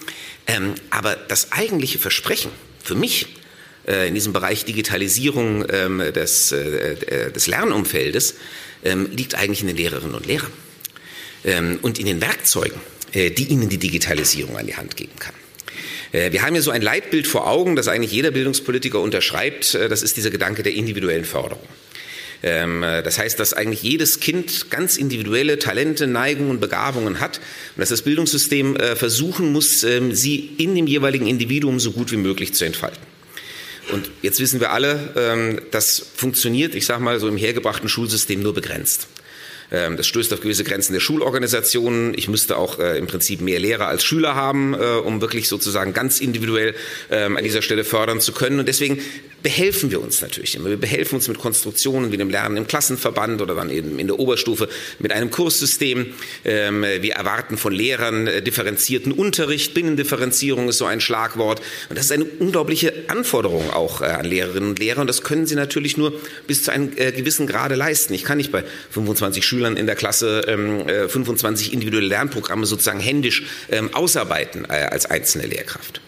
aber 0.89 1.17
das 1.27 1.51
eigentliche 1.51 1.99
Versprechen 1.99 2.51
für 2.84 2.95
mich 2.95 3.27
äh, 3.88 4.08
in 4.08 4.13
diesem 4.13 4.31
Bereich 4.31 4.63
Digitalisierung 4.63 5.67
des, 5.67 6.49
des 6.49 7.47
Lernumfeldes 7.47 8.36
liegt 9.12 9.36
eigentlich 9.36 9.62
in 9.62 9.67
den 9.67 9.77
Lehrerinnen 9.77 10.15
und 10.15 10.25
Lehrern 10.25 10.51
und 11.81 11.99
in 11.99 12.05
den 12.05 12.21
Werkzeugen, 12.21 12.79
die 13.13 13.45
ihnen 13.45 13.69
die 13.69 13.77
Digitalisierung 13.77 14.58
an 14.58 14.67
die 14.67 14.75
Hand 14.75 14.95
geben 14.95 15.17
kann. 15.19 15.34
Äh, 16.15 16.32
wir 16.32 16.43
haben 16.43 16.54
hier 16.54 16.62
so 16.62 16.71
ein 16.71 16.82
Leitbild 16.82 17.28
vor 17.28 17.47
Augen, 17.47 17.75
das 17.75 17.88
eigentlich 17.88 18.12
jeder 18.12 18.32
Bildungspolitiker 18.32 18.99
unterschreibt. 18.99 19.75
Äh, 19.75 19.89
das 19.89 20.01
ist 20.01 20.17
dieser 20.17 20.30
Gedanke 20.30 20.63
der 20.63 20.73
individuellen 20.73 21.25
Förderung. 21.25 21.63
Ähm, 22.41 22.84
äh, 22.84 23.04
das 23.04 23.17
heißt, 23.17 23.39
dass 23.39 23.54
eigentlich 23.54 23.84
jedes 23.84 24.19
Kind 24.19 24.69
ganz 24.69 24.97
individuelle 24.97 25.60
Talente, 25.60 26.08
Neigungen, 26.08 26.60
Begabungen 26.60 27.19
hat 27.19 27.38
und 27.75 27.82
dass 27.82 27.89
das 27.89 28.01
Bildungssystem 28.04 28.78
versuchen 28.95 29.51
muss, 29.51 29.84
ähm, 29.84 30.13
sie 30.13 30.56
in 30.58 30.75
dem 30.75 30.88
jeweiligen 30.88 31.28
Individuum 31.28 31.80
so 31.80 31.91
gut 31.91 32.12
wie 32.12 32.17
möglich 32.17 32.54
zu 32.54 32.65
entfalten. 32.65 33.01
Und 33.91 34.10
jetzt 34.21 34.39
wissen 34.39 34.60
wir 34.60 34.71
alle, 34.71 35.13
ähm, 35.15 35.62
das 35.71 36.06
funktioniert, 36.15 36.75
ich 36.75 36.86
sage 36.86 37.04
mal, 37.04 37.19
so 37.19 37.28
im 37.28 37.38
hergebrachten 37.38 37.88
Schulsystem 37.88 38.41
nur 38.41 38.54
begrenzt. 38.54 39.08
Ähm, 39.71 39.97
das 39.97 40.08
stößt 40.08 40.34
auf 40.34 40.41
gewisse 40.41 40.63
Grenzen 40.63 40.93
der 40.93 40.99
Schulorganisationen. 40.99 42.13
Ich 42.15 42.28
müsste 42.28 42.58
auch 42.58 42.80
äh, 42.80 42.97
im 42.97 43.08
Prinzip 43.08 43.41
mehr 43.41 43.60
Lehrer 43.60 43.88
als 43.88 44.04
Schüler 44.04 44.36
haben, 44.36 44.73
äh, 44.73 44.78
um 44.78 45.21
wirklich 45.21 45.47
sozusagen 45.47 45.93
ganz 45.93 46.19
individuell 46.19 46.75
ähm, 47.10 47.38
an 47.38 47.43
dieser 47.43 47.62
Stelle 47.62 47.84
fördern 47.84 48.21
zu 48.21 48.34
können. 48.34 48.60
Und 48.60 48.67
deswegen 48.67 48.99
behelfen 49.45 49.91
wir 49.91 50.01
uns 50.01 50.21
natürlich 50.21 50.56
immer. 50.56 50.69
Wir 50.69 50.78
behelfen 50.78 51.15
uns 51.15 51.28
mit 51.28 51.38
Konstruktionen 51.38 52.12
wie 52.12 52.17
dem 52.17 52.32
Lernen 52.32 52.58
im 52.58 52.65
Klassenverband 52.67 53.41
oder 53.43 53.54
dann 53.54 53.69
eben 53.69 53.99
in 53.99 54.08
der 54.08 54.17
Oberstufe 54.17 54.67
mit 54.97 55.12
einem 55.12 55.30
Kurssystem. 55.30 56.13
Ähm, 56.43 56.84
wir 57.01 57.13
erwarten 57.13 57.58
von 57.58 57.73
Lehrern 57.73 58.28
äh, 58.28 58.41
differenzierten 58.41 59.12
Unterricht. 59.12 59.73
Binnendifferenzierung 59.73 60.69
ist 60.69 60.80
so 60.80 60.86
ein 60.86 61.01
Schlagwort. 61.01 61.62
Und 61.89 61.97
das 61.97 62.06
ist 62.06 62.12
eine 62.12 62.25
unglaubliche 62.25 62.93
Anforderung 63.08 63.69
auch 63.71 64.01
an 64.01 64.25
Lehrerinnen 64.25 64.69
und 64.69 64.80
Lehrer. 64.80 65.01
Und 65.01 65.08
das 65.08 65.21
können 65.21 65.45
sie 65.45 65.56
natürlich 65.56 65.97
nur 65.97 66.13
bis 66.47 66.63
zu 66.63 66.71
einem 66.71 66.95
gewissen 66.95 67.45
Grade 67.47 67.75
leisten. 67.75 68.13
Ich 68.13 68.23
kann 68.23 68.38
nicht 68.38 68.51
bei 68.51 68.63
25 68.91 69.45
Schülern 69.45 69.54
Schülern 69.55 69.77
in 69.77 69.85
der 69.85 69.95
Klasse 69.95 70.41
ähm, 70.47 70.85
25 71.09 71.69
äh, 71.69 71.73
individuelle 71.73 72.07
Lernprogramme 72.07 72.65
sozusagen 72.65 72.99
händisch 72.99 73.43
ähm, 73.71 73.93
ausarbeiten 73.93 74.65
äh, 74.65 74.89
als 74.91 75.05
einzelne 75.05 75.47
Lehrkraft. 75.47 76.01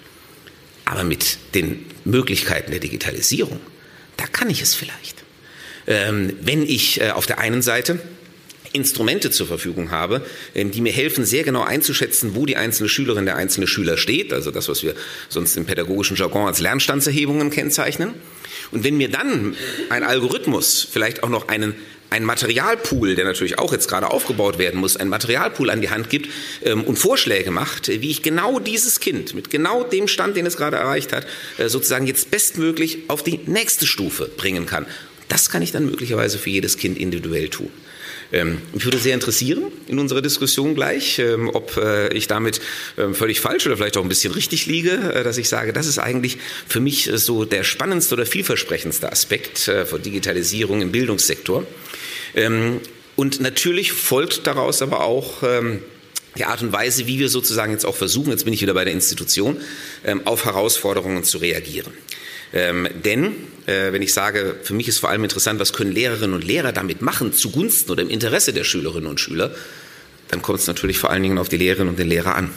Aber 0.86 1.04
mit 1.04 1.38
den 1.56 1.86
Möglichkeiten 2.06 2.72
der 2.72 2.80
Digitalisierung, 2.80 3.60
da 4.18 4.26
kann 4.28 4.50
ich 4.50 4.62
es 4.62 4.76
vielleicht. 4.76 5.24
Ähm, 5.88 6.34
wenn 6.42 6.64
ich 6.64 7.00
äh, 7.00 7.12
auf 7.12 7.26
der 7.26 7.40
einen 7.40 7.62
Seite 7.62 8.00
Instrumente 8.74 9.32
zur 9.32 9.48
Verfügung 9.48 9.92
habe, 9.92 10.26
ähm, 10.54 10.72
die 10.72 10.82
mir 10.82 10.92
helfen, 10.92 11.26
sehr 11.26 11.44
genau 11.44 11.64
einzuschätzen, 11.64 12.36
wo 12.36 12.46
die 12.46 12.58
einzelne 12.58 12.90
Schülerin, 12.90 13.26
der 13.26 13.38
einzelne 13.38 13.68
Schüler 13.68 13.98
steht, 13.98 14.34
also 14.34 14.52
das, 14.52 14.68
was 14.68 14.84
wir 14.84 14.94
sonst 15.30 15.56
im 15.56 15.66
pädagogischen 15.66 16.18
Jargon 16.18 16.48
als 16.48 16.60
Lernstandserhebungen 16.60 17.50
kennzeichnen. 17.50 18.14
Und 18.72 18.84
wenn 18.84 18.98
mir 18.98 19.10
dann 19.10 19.56
ein 19.90 20.04
Algorithmus 20.04 20.86
vielleicht 20.90 21.24
auch 21.24 21.30
noch 21.30 21.48
einen 21.48 21.76
ein 22.10 22.24
Materialpool, 22.24 23.16
der 23.16 23.26
natürlich 23.26 23.60
auch 23.60 23.72
jetzt 23.72 23.88
gerade 23.88 24.10
aufgebaut 24.10 24.58
werden 24.58 24.80
muss, 24.80 24.98
ein 24.98 25.10
Materialpool 25.10 25.70
an 25.70 25.82
die 25.82 25.90
Hand 25.90 26.10
gibt 26.10 26.30
ähm, 26.64 26.84
und 26.84 26.98
Vorschläge 26.98 27.52
macht, 27.52 27.88
wie 27.88 28.10
ich 28.10 28.22
genau 28.22 28.60
dieses 28.60 29.00
Kind 29.00 29.34
mit 29.34 29.50
genau 29.50 29.84
dem 29.84 30.08
Stand, 30.08 30.38
den 30.38 30.46
es 30.46 30.58
gerade 30.58 30.78
erreicht 30.78 31.14
hat, 31.14 31.28
äh, 31.58 31.70
sozusagen 31.70 32.08
jetzt 32.08 32.32
bestmöglich 32.32 33.00
auf 33.08 33.24
die 33.24 33.40
nächste 33.46 33.86
Stufe 33.86 34.30
bringen 34.38 34.66
kann. 34.66 34.86
Das 35.28 35.50
kann 35.50 35.62
ich 35.62 35.72
dann 35.72 35.86
möglicherweise 35.86 36.38
für 36.38 36.50
jedes 36.50 36.78
Kind 36.78 36.98
individuell 36.98 37.50
tun. 37.50 37.70
Ähm, 38.32 38.62
mich 38.74 38.84
würde 38.84 38.98
sehr 38.98 39.14
interessieren 39.14 39.72
in 39.88 40.00
unserer 40.00 40.22
Diskussion 40.22 40.76
gleich, 40.76 41.20
ähm, 41.20 41.50
ob 41.54 41.78
äh, 41.78 42.14
ich 42.14 42.28
damit 42.28 42.60
ähm, 42.98 43.16
völlig 43.16 43.40
falsch 43.40 43.66
oder 43.66 43.78
vielleicht 43.78 43.96
auch 43.96 44.04
ein 44.04 44.10
bisschen 44.10 44.34
richtig 44.34 44.66
liege, 44.66 45.14
äh, 45.14 45.24
dass 45.24 45.38
ich 45.38 45.48
sage, 45.48 45.72
das 45.72 45.88
ist 45.88 45.98
eigentlich 45.98 46.38
für 46.68 46.82
mich 46.82 47.08
äh, 47.08 47.18
so 47.18 47.46
der 47.46 47.64
spannendste 47.64 48.16
oder 48.16 48.26
vielversprechendste 48.26 49.12
Aspekt 49.12 49.68
äh, 49.70 49.86
von 49.86 50.02
Digitalisierung 50.02 50.82
im 50.82 50.92
Bildungssektor. 50.92 51.66
Ähm, 52.38 52.80
und 53.18 53.42
natürlich 53.42 53.92
folgt 53.92 54.48
daraus 54.48 54.82
aber 54.82 55.04
auch, 55.04 55.44
ähm, 55.44 55.82
die 56.38 56.46
Art 56.46 56.62
und 56.62 56.72
Weise, 56.72 57.08
wie 57.08 57.18
wir 57.18 57.30
sozusagen 57.30 57.72
jetzt 57.72 57.86
auch 57.86 57.96
versuchen, 57.96 58.30
jetzt 58.30 58.46
bin 58.46 58.54
ich 58.54 58.62
wieder 58.62 58.76
bei 58.76 58.86
der 58.86 58.94
Institution, 58.94 59.58
ähm, 60.06 60.22
auf 60.26 60.46
Herausforderungen 60.46 61.24
zu 61.24 61.40
reagieren. 61.40 61.92
Ähm, 62.54 62.88
denn, 63.04 63.36
äh, 63.66 63.92
wenn 63.92 64.04
ich 64.04 64.14
sage, 64.14 64.56
für 64.62 64.76
mich 64.76 64.88
ist 64.88 65.00
vor 65.00 65.10
allem 65.10 65.24
interessant, 65.24 65.60
was 65.60 65.74
können 65.74 65.92
Lehrerinnen 65.92 66.36
und 66.36 66.44
Lehrer 66.44 66.72
damit 66.72 67.02
machen, 67.02 67.34
zugunsten 67.34 67.92
oder 67.92 68.04
im 68.04 68.10
Interesse 68.10 68.54
der 68.54 68.64
Schülerinnen 68.64 69.10
und 69.10 69.20
Schüler, 69.20 69.54
dann 70.30 70.42
kommt 70.42 70.60
es 70.60 70.68
natürlich 70.68 71.00
vor 71.00 71.10
allen 71.10 71.24
Dingen 71.24 71.40
auf 71.40 71.50
die 71.50 71.58
Lehrerinnen 71.58 71.90
und 71.90 72.00
den 72.00 72.08
Lehrer 72.08 72.36
an. 72.36 72.52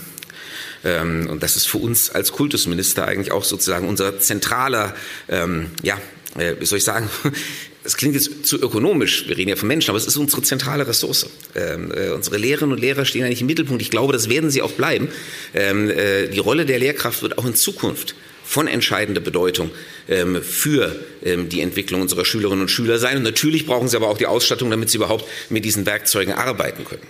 Ähm, 0.85 1.27
und 1.29 1.43
das 1.43 1.57
ist 1.57 1.67
für 1.67 1.79
uns 1.79 2.11
als 2.11 2.33
Kultusminister 2.33 3.07
eigentlich 3.07 3.33
auch 3.33 3.45
sozusagen 3.45 3.89
unser 3.89 4.21
zentraler, 4.21 4.95
ähm, 5.29 5.71
ja, 5.83 5.99
äh, 6.39 6.55
wie 6.61 6.67
soll 6.67 6.79
ich 6.79 6.85
sagen, 6.85 7.09
es 7.83 7.97
klingt 7.97 8.15
jetzt 8.15 8.47
zu 8.47 8.61
ökonomisch, 8.61 9.27
wir 9.29 9.37
reden 9.37 9.49
ja 9.51 9.57
von 9.57 9.69
Menschen, 9.69 9.91
aber 9.91 9.99
es 9.99 10.07
ist 10.07 10.17
unsere 10.17 10.43
zentrale 10.43 10.87
Ressource. 10.87 11.27
Ähm, 11.55 11.93
äh, 11.93 12.11
unsere 12.11 12.37
Lehrerinnen 12.37 12.73
und 12.73 12.81
Lehrer 12.81 13.05
stehen 13.05 13.25
eigentlich 13.25 13.41
im 13.41 13.47
Mittelpunkt. 13.47 13.81
Ich 13.81 13.91
glaube, 13.91 14.13
das 14.13 14.29
werden 14.29 14.51
sie 14.51 14.61
auch 14.61 14.73
bleiben. 14.73 15.09
Ähm, 15.55 15.89
äh, 15.89 16.29
die 16.29 16.39
Rolle 16.39 16.67
der 16.67 16.79
Lehrkraft 16.79 17.23
wird 17.23 17.39
auch 17.39 17.47
in 17.47 17.55
Zukunft 17.55 18.15
von 18.45 18.67
entscheidender 18.67 19.21
Bedeutung 19.21 19.71
ähm, 20.09 20.43
für 20.43 20.95
ähm, 21.25 21.49
die 21.49 21.61
Entwicklung 21.61 22.03
unserer 22.03 22.25
Schülerinnen 22.25 22.63
und 22.63 22.69
Schüler 22.69 22.99
sein. 22.99 23.17
Und 23.17 23.23
natürlich 23.23 23.65
brauchen 23.65 23.89
sie 23.89 23.97
aber 23.97 24.09
auch 24.09 24.19
die 24.19 24.27
Ausstattung, 24.27 24.71
damit 24.71 24.91
sie 24.91 24.97
überhaupt 24.99 25.25
mit 25.49 25.65
diesen 25.65 25.87
Werkzeugen 25.87 26.35
arbeiten 26.35 26.85
können. 26.85 27.07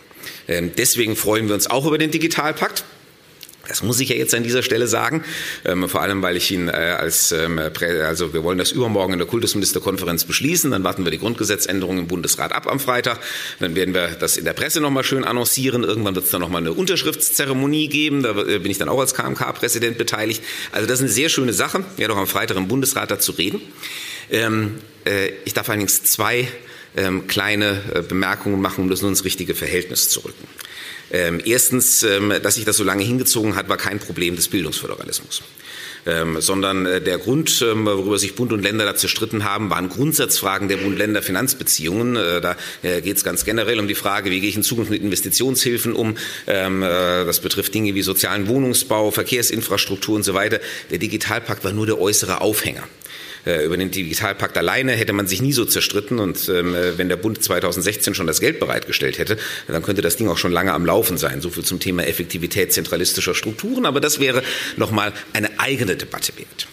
Ähm, 0.46 0.70
deswegen 0.76 1.16
freuen 1.16 1.48
wir 1.48 1.54
uns 1.54 1.66
auch 1.66 1.86
über 1.86 1.98
den 1.98 2.10
Digitalpakt. 2.10 2.84
Das 3.70 3.84
muss 3.84 4.00
ich 4.00 4.08
ja 4.08 4.16
jetzt 4.16 4.34
an 4.34 4.42
dieser 4.42 4.64
Stelle 4.64 4.88
sagen, 4.88 5.22
ähm, 5.64 5.88
vor 5.88 6.02
allem, 6.02 6.22
weil 6.22 6.36
ich 6.36 6.50
ihn 6.50 6.68
äh, 6.68 6.72
als, 6.72 7.30
ähm, 7.30 7.60
also 8.04 8.34
wir 8.34 8.42
wollen 8.42 8.58
das 8.58 8.72
übermorgen 8.72 9.12
in 9.12 9.20
der 9.20 9.28
Kultusministerkonferenz 9.28 10.24
beschließen, 10.24 10.72
dann 10.72 10.82
warten 10.82 11.04
wir 11.04 11.12
die 11.12 11.18
Grundgesetzänderung 11.18 11.98
im 11.98 12.08
Bundesrat 12.08 12.52
ab 12.52 12.66
am 12.66 12.80
Freitag, 12.80 13.20
dann 13.60 13.76
werden 13.76 13.94
wir 13.94 14.08
das 14.08 14.36
in 14.36 14.44
der 14.44 14.54
Presse 14.54 14.80
nochmal 14.80 15.04
schön 15.04 15.22
annoncieren, 15.22 15.84
irgendwann 15.84 16.16
wird 16.16 16.24
es 16.24 16.32
dann 16.32 16.40
nochmal 16.40 16.62
eine 16.62 16.72
Unterschriftszeremonie 16.72 17.88
geben, 17.88 18.24
da 18.24 18.30
äh, 18.30 18.58
bin 18.58 18.72
ich 18.72 18.78
dann 18.78 18.88
auch 18.88 18.98
als 18.98 19.14
KMK-Präsident 19.14 19.98
beteiligt. 19.98 20.42
Also 20.72 20.88
das 20.88 20.98
ist 20.98 21.04
eine 21.04 21.12
sehr 21.12 21.28
schöne 21.28 21.52
Sache, 21.52 21.84
werde 21.96 22.14
auch 22.14 22.18
am 22.18 22.26
Freitag 22.26 22.56
im 22.56 22.66
Bundesrat 22.66 23.12
dazu 23.12 23.30
reden. 23.32 23.60
Ähm, 24.30 24.78
äh, 25.04 25.30
ich 25.44 25.54
darf 25.54 25.68
allerdings 25.68 26.02
zwei 26.02 26.48
ähm, 26.96 27.28
kleine 27.28 27.82
äh, 27.94 28.02
Bemerkungen 28.02 28.60
machen, 28.60 28.82
um 28.82 28.90
das 28.90 29.00
nur 29.00 29.10
ins 29.10 29.24
richtige 29.24 29.54
Verhältnis 29.54 30.08
zu 30.08 30.20
rücken. 30.20 30.48
Ähm, 31.10 31.40
erstens, 31.44 32.02
ähm, 32.02 32.32
dass 32.42 32.54
sich 32.54 32.64
das 32.64 32.76
so 32.76 32.84
lange 32.84 33.02
hingezogen 33.02 33.56
hat, 33.56 33.68
war 33.68 33.76
kein 33.76 33.98
Problem 33.98 34.36
des 34.36 34.48
Bildungsföderalismus. 34.48 35.42
Ähm, 36.06 36.40
sondern 36.40 36.86
äh, 36.86 37.00
der 37.02 37.18
Grund, 37.18 37.62
ähm, 37.62 37.84
worüber 37.84 38.18
sich 38.18 38.34
Bund 38.34 38.52
und 38.54 38.62
Länder 38.62 38.86
da 38.86 38.94
zerstritten 38.94 39.44
haben, 39.44 39.68
waren 39.68 39.90
Grundsatzfragen 39.90 40.68
der 40.68 40.78
Bund-Länder-Finanzbeziehungen. 40.78 42.16
Äh, 42.16 42.40
da 42.40 42.56
äh, 42.82 43.02
geht 43.02 43.18
es 43.18 43.24
ganz 43.24 43.44
generell 43.44 43.78
um 43.78 43.86
die 43.86 43.94
Frage, 43.94 44.30
wie 44.30 44.40
gehe 44.40 44.48
ich 44.48 44.56
in 44.56 44.62
Zukunft 44.62 44.90
mit 44.90 45.02
Investitionshilfen 45.02 45.92
um. 45.92 46.16
Ähm, 46.46 46.82
äh, 46.82 46.86
das 47.26 47.40
betrifft 47.40 47.74
Dinge 47.74 47.94
wie 47.94 48.02
sozialen 48.02 48.48
Wohnungsbau, 48.48 49.10
Verkehrsinfrastruktur 49.10 50.16
und 50.16 50.22
so 50.22 50.32
weiter. 50.32 50.60
Der 50.90 50.98
Digitalpakt 50.98 51.64
war 51.64 51.72
nur 51.72 51.84
der 51.84 52.00
äußere 52.00 52.40
Aufhänger. 52.40 52.84
Äh, 53.46 53.64
über 53.64 53.76
den 53.76 53.90
Digitalpakt 53.90 54.56
alleine 54.58 54.92
hätte 54.92 55.12
man 55.12 55.26
sich 55.26 55.42
nie 55.42 55.52
so 55.52 55.64
zerstritten. 55.64 56.18
Und 56.18 56.48
ähm, 56.48 56.74
äh, 56.74 56.98
wenn 56.98 57.08
der 57.08 57.16
Bund 57.16 57.42
2016 57.42 58.14
schon 58.14 58.26
das 58.26 58.40
Geld 58.40 58.60
bereitgestellt 58.60 59.18
hätte, 59.18 59.36
dann 59.68 59.82
könnte 59.82 60.02
das 60.02 60.16
Ding 60.16 60.28
auch 60.28 60.38
schon 60.38 60.52
lange 60.52 60.72
am 60.72 60.84
Laufen 60.84 61.18
sein. 61.18 61.40
So 61.40 61.50
viel 61.50 61.64
zum 61.64 61.80
Thema 61.80 62.06
Effektivität 62.06 62.72
zentralistischer 62.72 63.34
Strukturen. 63.34 63.86
Aber 63.86 64.00
das 64.00 64.20
wäre 64.20 64.42
nochmal 64.76 65.12
eine 65.32 65.58
eigene 65.58 65.96
Debatte 65.96 66.32
wert. 66.36 66.66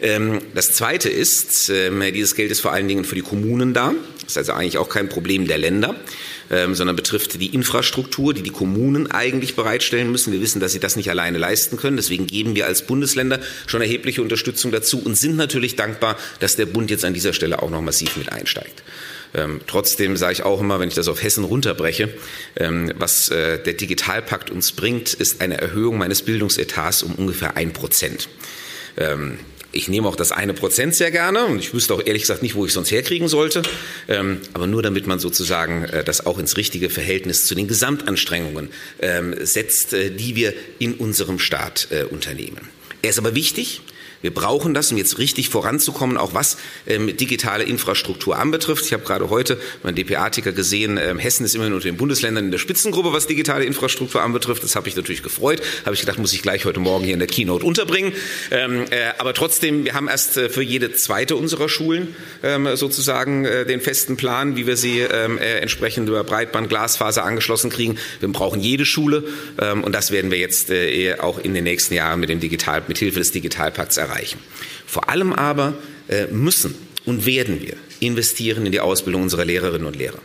Ähm, 0.00 0.40
das 0.54 0.72
Zweite 0.72 1.08
ist, 1.08 1.68
ähm, 1.70 2.02
dieses 2.12 2.34
Geld 2.34 2.50
ist 2.50 2.60
vor 2.60 2.72
allen 2.72 2.88
Dingen 2.88 3.04
für 3.04 3.14
die 3.14 3.22
Kommunen 3.22 3.74
da. 3.74 3.94
Das 4.22 4.32
ist 4.32 4.38
also 4.38 4.52
eigentlich 4.52 4.78
auch 4.78 4.88
kein 4.88 5.08
Problem 5.08 5.46
der 5.46 5.58
Länder 5.58 5.94
ähm, 6.50 6.74
sondern 6.74 6.96
betrifft 6.96 7.40
die 7.40 7.54
Infrastruktur, 7.54 8.34
die 8.34 8.42
die 8.42 8.50
Kommunen 8.50 9.10
eigentlich 9.10 9.56
bereitstellen 9.56 10.10
müssen. 10.10 10.32
Wir 10.32 10.40
wissen, 10.40 10.60
dass 10.60 10.72
sie 10.72 10.80
das 10.80 10.96
nicht 10.96 11.10
alleine 11.10 11.38
leisten 11.38 11.76
können. 11.76 11.96
Deswegen 11.96 12.26
geben 12.26 12.54
wir 12.54 12.66
als 12.66 12.86
Bundesländer 12.86 13.40
schon 13.66 13.80
erhebliche 13.80 14.22
Unterstützung 14.22 14.72
dazu 14.72 15.00
und 15.02 15.16
sind 15.16 15.36
natürlich 15.36 15.76
dankbar, 15.76 16.16
dass 16.40 16.56
der 16.56 16.66
Bund 16.66 16.90
jetzt 16.90 17.04
an 17.04 17.14
dieser 17.14 17.32
Stelle 17.32 17.62
auch 17.62 17.70
noch 17.70 17.82
massiv 17.82 18.16
mit 18.16 18.32
einsteigt. 18.32 18.82
Ähm, 19.34 19.60
trotzdem 19.66 20.16
sage 20.16 20.34
ich 20.34 20.42
auch 20.44 20.60
immer, 20.60 20.78
wenn 20.78 20.88
ich 20.88 20.94
das 20.94 21.08
auf 21.08 21.22
Hessen 21.22 21.44
runterbreche, 21.44 22.08
ähm, 22.56 22.92
was 22.96 23.30
äh, 23.30 23.58
der 23.58 23.74
Digitalpakt 23.74 24.50
uns 24.50 24.72
bringt, 24.72 25.12
ist 25.12 25.40
eine 25.40 25.60
Erhöhung 25.60 25.98
meines 25.98 26.22
Bildungsetats 26.22 27.02
um 27.02 27.14
ungefähr 27.16 27.56
ein 27.56 27.72
Prozent. 27.72 28.28
Ähm, 28.96 29.38
ich 29.74 29.88
nehme 29.88 30.08
auch 30.08 30.16
das 30.16 30.32
eine 30.32 30.54
Prozent 30.54 30.94
sehr 30.94 31.10
gerne 31.10 31.44
und 31.44 31.58
ich 31.58 31.74
wüsste 31.74 31.94
auch 31.94 32.02
ehrlich 32.04 32.22
gesagt 32.22 32.42
nicht, 32.42 32.54
wo 32.54 32.64
ich 32.64 32.72
sonst 32.72 32.90
herkriegen 32.90 33.28
sollte. 33.28 33.62
Ähm, 34.08 34.40
aber 34.52 34.66
nur 34.66 34.82
damit 34.82 35.06
man 35.06 35.18
sozusagen 35.18 35.84
äh, 35.84 36.04
das 36.04 36.24
auch 36.26 36.38
ins 36.38 36.56
richtige 36.56 36.90
Verhältnis 36.90 37.46
zu 37.46 37.54
den 37.54 37.68
Gesamtanstrengungen 37.68 38.70
ähm, 39.00 39.34
setzt, 39.40 39.92
äh, 39.92 40.10
die 40.10 40.36
wir 40.36 40.54
in 40.78 40.94
unserem 40.94 41.38
Staat 41.38 41.88
äh, 41.90 42.04
unternehmen. 42.04 42.68
Er 43.02 43.10
ist 43.10 43.18
aber 43.18 43.34
wichtig. 43.34 43.82
Wir 44.24 44.32
brauchen 44.32 44.72
das, 44.72 44.90
um 44.90 44.96
jetzt 44.96 45.18
richtig 45.18 45.50
voranzukommen, 45.50 46.16
auch 46.16 46.32
was 46.32 46.56
ähm, 46.86 47.14
digitale 47.14 47.62
Infrastruktur 47.62 48.38
anbetrifft. 48.38 48.86
Ich 48.86 48.94
habe 48.94 49.04
gerade 49.04 49.28
heute 49.28 49.58
meinen 49.82 49.96
DPA-Ticker 49.96 50.52
gesehen, 50.52 50.96
ähm, 50.96 51.18
Hessen 51.18 51.44
ist 51.44 51.54
immerhin 51.54 51.74
unter 51.74 51.86
den 51.86 51.98
Bundesländern 51.98 52.46
in 52.46 52.50
der 52.50 52.56
Spitzengruppe, 52.56 53.12
was 53.12 53.26
digitale 53.26 53.66
Infrastruktur 53.66 54.22
anbetrifft. 54.22 54.64
Das 54.64 54.76
habe 54.76 54.88
ich 54.88 54.96
natürlich 54.96 55.22
gefreut. 55.22 55.60
Habe 55.84 55.94
ich 55.94 56.00
gedacht, 56.00 56.18
muss 56.18 56.32
ich 56.32 56.40
gleich 56.40 56.64
heute 56.64 56.80
Morgen 56.80 57.04
hier 57.04 57.12
in 57.12 57.18
der 57.18 57.28
Keynote 57.28 57.66
unterbringen. 57.66 58.14
Ähm, 58.50 58.86
äh, 58.88 59.12
aber 59.18 59.34
trotzdem, 59.34 59.84
wir 59.84 59.92
haben 59.92 60.08
erst 60.08 60.38
äh, 60.38 60.48
für 60.48 60.62
jede 60.62 60.94
zweite 60.94 61.36
unserer 61.36 61.68
Schulen 61.68 62.16
ähm, 62.42 62.76
sozusagen 62.76 63.44
äh, 63.44 63.66
den 63.66 63.82
festen 63.82 64.16
Plan, 64.16 64.56
wie 64.56 64.66
wir 64.66 64.78
sie 64.78 65.00
ähm, 65.00 65.36
äh, 65.36 65.58
entsprechend 65.58 66.08
über 66.08 66.24
Breitband, 66.24 66.70
Glasfaser 66.70 67.26
angeschlossen 67.26 67.68
kriegen. 67.68 67.98
Wir 68.20 68.32
brauchen 68.32 68.62
jede 68.62 68.86
Schule 68.86 69.24
ähm, 69.60 69.84
und 69.84 69.94
das 69.94 70.12
werden 70.12 70.30
wir 70.30 70.38
jetzt 70.38 70.70
äh, 70.70 71.16
auch 71.18 71.38
in 71.38 71.52
den 71.52 71.64
nächsten 71.64 71.92
Jahren 71.92 72.20
mit 72.20 72.30
dem 72.30 72.40
Digital, 72.40 72.82
mit 72.88 72.96
Hilfe 72.96 73.18
des 73.18 73.30
Digitalpakts 73.30 73.98
erreichen 73.98 74.13
erreichen. 74.14 74.38
Vor 74.86 75.08
allem 75.08 75.32
aber 75.32 75.74
äh, 76.08 76.26
müssen 76.26 76.74
und 77.04 77.26
werden 77.26 77.60
wir 77.60 77.74
investieren 78.00 78.66
in 78.66 78.72
die 78.72 78.80
Ausbildung 78.80 79.22
unserer 79.22 79.44
Lehrerinnen 79.44 79.86
und 79.86 79.96
Lehrer 79.96 80.20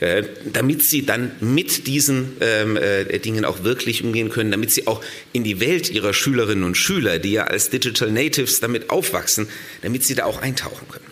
äh, 0.00 0.24
damit 0.50 0.82
sie 0.82 1.04
dann 1.04 1.32
mit 1.40 1.86
diesen 1.86 2.38
ähm, 2.40 2.78
äh, 2.78 3.18
Dingen 3.18 3.44
auch 3.44 3.64
wirklich 3.64 4.02
umgehen 4.02 4.30
können, 4.30 4.50
damit 4.50 4.72
sie 4.72 4.86
auch 4.86 5.04
in 5.34 5.44
die 5.44 5.60
Welt 5.60 5.90
ihrer 5.90 6.14
Schülerinnen 6.14 6.64
und 6.64 6.74
Schüler, 6.74 7.18
die 7.18 7.32
ja 7.32 7.44
als 7.44 7.68
Digital 7.68 8.10
Natives 8.10 8.60
damit 8.60 8.88
aufwachsen, 8.88 9.46
damit 9.82 10.04
sie 10.06 10.14
da 10.14 10.24
auch 10.24 10.40
eintauchen 10.40 10.88
können. 10.88 11.04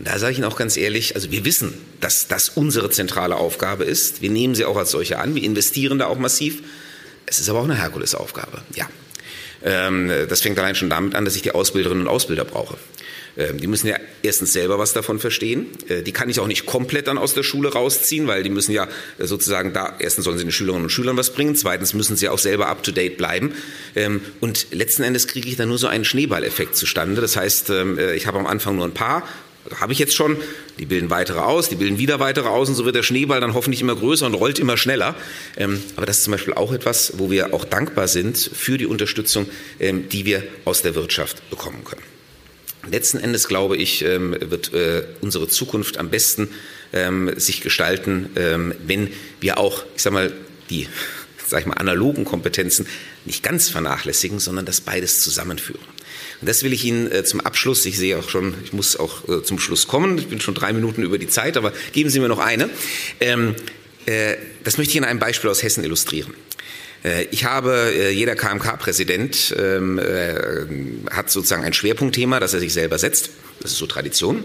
Und 0.00 0.08
da 0.08 0.18
sage 0.18 0.32
ich 0.32 0.38
Ihnen 0.38 0.48
auch 0.48 0.56
ganz 0.56 0.76
ehrlich, 0.76 1.14
also 1.14 1.30
wir 1.30 1.44
wissen, 1.44 1.74
dass 2.00 2.26
das 2.26 2.48
unsere 2.48 2.90
zentrale 2.90 3.36
Aufgabe 3.36 3.84
ist. 3.84 4.22
Wir 4.22 4.30
nehmen 4.30 4.56
sie 4.56 4.64
auch 4.64 4.76
als 4.76 4.90
solche 4.90 5.20
an. 5.20 5.36
Wir 5.36 5.44
investieren 5.44 6.00
da 6.00 6.06
auch 6.06 6.18
massiv. 6.18 6.64
Es 7.26 7.38
ist 7.38 7.48
aber 7.48 7.60
auch 7.60 7.64
eine 7.64 7.76
Herkulesaufgabe. 7.76 8.60
Ja, 8.74 8.88
das 9.62 10.42
fängt 10.42 10.58
allein 10.58 10.74
schon 10.74 10.90
damit 10.90 11.14
an, 11.14 11.24
dass 11.24 11.34
ich 11.34 11.42
die 11.42 11.52
Ausbilderinnen 11.52 12.06
und 12.06 12.08
Ausbilder 12.08 12.44
brauche. 12.44 12.76
Ähm, 13.36 13.60
die 13.60 13.66
müssen 13.66 13.88
ja 13.88 13.96
erstens 14.22 14.52
selber 14.52 14.78
was 14.78 14.92
davon 14.92 15.18
verstehen. 15.18 15.68
Äh, 15.88 16.02
die 16.02 16.12
kann 16.12 16.28
ich 16.28 16.40
auch 16.40 16.46
nicht 16.46 16.66
komplett 16.66 17.06
dann 17.06 17.18
aus 17.18 17.34
der 17.34 17.42
Schule 17.42 17.72
rausziehen, 17.72 18.26
weil 18.26 18.42
die 18.42 18.50
müssen 18.50 18.72
ja 18.72 18.88
sozusagen 19.18 19.72
da, 19.72 19.94
erstens 19.98 20.24
sollen 20.24 20.38
sie 20.38 20.44
den 20.44 20.52
Schülerinnen 20.52 20.84
und 20.84 20.90
Schülern 20.90 21.16
was 21.16 21.30
bringen, 21.30 21.54
zweitens 21.54 21.94
müssen 21.94 22.16
sie 22.16 22.28
auch 22.28 22.38
selber 22.38 22.68
up 22.68 22.82
to 22.82 22.92
date 22.92 23.16
bleiben. 23.16 23.54
Ähm, 23.94 24.20
und 24.40 24.68
letzten 24.70 25.02
Endes 25.02 25.26
kriege 25.26 25.48
ich 25.48 25.56
dann 25.56 25.68
nur 25.68 25.78
so 25.78 25.86
einen 25.86 26.04
Schneeballeffekt 26.04 26.76
zustande. 26.76 27.20
Das 27.20 27.36
heißt, 27.36 27.70
äh, 27.70 28.14
ich 28.14 28.26
habe 28.26 28.38
am 28.38 28.46
Anfang 28.46 28.76
nur 28.76 28.86
ein 28.86 28.94
paar 28.94 29.26
habe 29.74 29.92
ich 29.92 29.98
jetzt 29.98 30.14
schon, 30.14 30.36
die 30.78 30.86
bilden 30.86 31.10
weitere 31.10 31.40
aus, 31.40 31.68
die 31.68 31.76
bilden 31.76 31.98
wieder 31.98 32.20
weitere 32.20 32.48
aus 32.48 32.68
und 32.68 32.74
so 32.74 32.84
wird 32.84 32.96
der 32.96 33.02
Schneeball 33.02 33.40
dann 33.40 33.54
hoffentlich 33.54 33.80
immer 33.80 33.96
größer 33.96 34.26
und 34.26 34.34
rollt 34.34 34.58
immer 34.58 34.76
schneller. 34.76 35.14
Ähm, 35.56 35.82
aber 35.96 36.06
das 36.06 36.18
ist 36.18 36.24
zum 36.24 36.32
Beispiel 36.32 36.54
auch 36.54 36.72
etwas, 36.72 37.14
wo 37.16 37.30
wir 37.30 37.54
auch 37.54 37.64
dankbar 37.64 38.08
sind 38.08 38.38
für 38.38 38.78
die 38.78 38.86
Unterstützung, 38.86 39.46
ähm, 39.80 40.08
die 40.08 40.24
wir 40.24 40.42
aus 40.64 40.82
der 40.82 40.94
Wirtschaft 40.94 41.48
bekommen 41.50 41.84
können. 41.84 42.02
Letzten 42.90 43.18
Endes, 43.18 43.48
glaube 43.48 43.76
ich, 43.76 44.02
ähm, 44.02 44.36
wird 44.38 44.72
äh, 44.72 45.04
unsere 45.20 45.48
Zukunft 45.48 45.98
am 45.98 46.10
besten 46.10 46.48
sich 47.36 47.62
gestalten, 47.62 48.30
wenn 48.86 49.10
wir 49.40 49.58
auch, 49.58 49.84
ich 49.96 50.02
sage 50.02 50.14
mal, 50.14 50.32
die 50.70 50.86
sag 51.46 51.60
ich 51.60 51.66
mal, 51.66 51.74
analogen 51.74 52.24
Kompetenzen 52.24 52.86
nicht 53.24 53.42
ganz 53.42 53.68
vernachlässigen, 53.68 54.38
sondern 54.38 54.66
das 54.66 54.80
beides 54.80 55.20
zusammenführen. 55.20 55.84
Und 56.40 56.48
das 56.48 56.62
will 56.62 56.72
ich 56.72 56.84
Ihnen 56.84 57.10
äh, 57.10 57.24
zum 57.24 57.40
Abschluss, 57.40 57.84
ich 57.86 57.96
sehe 57.96 58.18
auch 58.18 58.28
schon, 58.28 58.54
ich 58.64 58.72
muss 58.72 58.96
auch 58.96 59.28
äh, 59.28 59.42
zum 59.42 59.58
Schluss 59.58 59.88
kommen, 59.88 60.18
ich 60.18 60.28
bin 60.28 60.40
schon 60.40 60.54
drei 60.54 60.72
Minuten 60.72 61.02
über 61.02 61.18
die 61.18 61.28
Zeit, 61.28 61.56
aber 61.56 61.72
geben 61.92 62.10
Sie 62.10 62.20
mir 62.20 62.28
noch 62.28 62.38
eine. 62.38 62.70
Ähm, 63.20 63.54
äh, 64.06 64.36
das 64.64 64.78
möchte 64.78 64.92
ich 64.92 64.96
in 64.96 65.04
einem 65.04 65.18
Beispiel 65.18 65.50
aus 65.50 65.62
Hessen 65.62 65.84
illustrieren. 65.84 66.34
Ich 67.30 67.44
habe, 67.44 68.10
jeder 68.12 68.34
KMK-Präsident 68.34 69.54
ähm, 69.56 69.98
äh, 70.00 71.12
hat 71.14 71.30
sozusagen 71.30 71.62
ein 71.62 71.72
Schwerpunktthema, 71.72 72.40
das 72.40 72.52
er 72.52 72.58
sich 72.58 72.72
selber 72.72 72.98
setzt. 72.98 73.30
Das 73.60 73.70
ist 73.70 73.78
so 73.78 73.86
Tradition. 73.86 74.42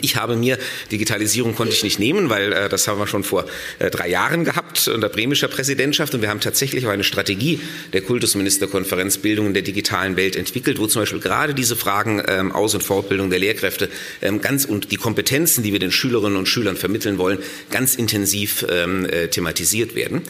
Ich 0.00 0.16
habe 0.16 0.36
mir, 0.36 0.58
Digitalisierung 0.90 1.54
konnte 1.54 1.74
ich 1.74 1.84
nicht 1.84 1.98
nehmen, 1.98 2.30
weil 2.30 2.52
äh, 2.52 2.68
das 2.68 2.88
haben 2.88 2.98
wir 2.98 3.06
schon 3.06 3.24
vor 3.24 3.44
äh, 3.78 3.90
drei 3.90 4.08
Jahren 4.08 4.44
gehabt 4.44 4.88
unter 4.88 5.08
bremischer 5.08 5.48
Präsidentschaft. 5.48 6.14
Und 6.14 6.22
wir 6.22 6.30
haben 6.30 6.40
tatsächlich 6.40 6.86
auch 6.86 6.90
eine 6.90 7.04
Strategie 7.04 7.60
der 7.92 8.00
Kultusministerkonferenz 8.00 9.18
Bildung 9.18 9.48
in 9.48 9.54
der 9.54 9.62
digitalen 9.62 10.16
Welt 10.16 10.36
entwickelt, 10.36 10.78
wo 10.78 10.86
zum 10.86 11.02
Beispiel 11.02 11.20
gerade 11.20 11.54
diese 11.54 11.76
Fragen 11.76 12.22
ähm, 12.26 12.52
Aus- 12.52 12.74
und 12.74 12.82
Fortbildung 12.82 13.28
der 13.28 13.38
Lehrkräfte 13.38 13.90
ähm, 14.22 14.40
ganz 14.40 14.64
und 14.64 14.92
die 14.92 14.96
Kompetenzen, 14.96 15.62
die 15.62 15.72
wir 15.72 15.78
den 15.78 15.92
Schülerinnen 15.92 16.38
und 16.38 16.46
Schülern 16.46 16.76
vermitteln 16.76 17.18
wollen, 17.18 17.38
ganz 17.70 17.94
intensiv 17.94 18.64
ähm, 18.70 19.04
äh, 19.04 19.28
thematisiert 19.28 19.94
werden. 19.94 20.22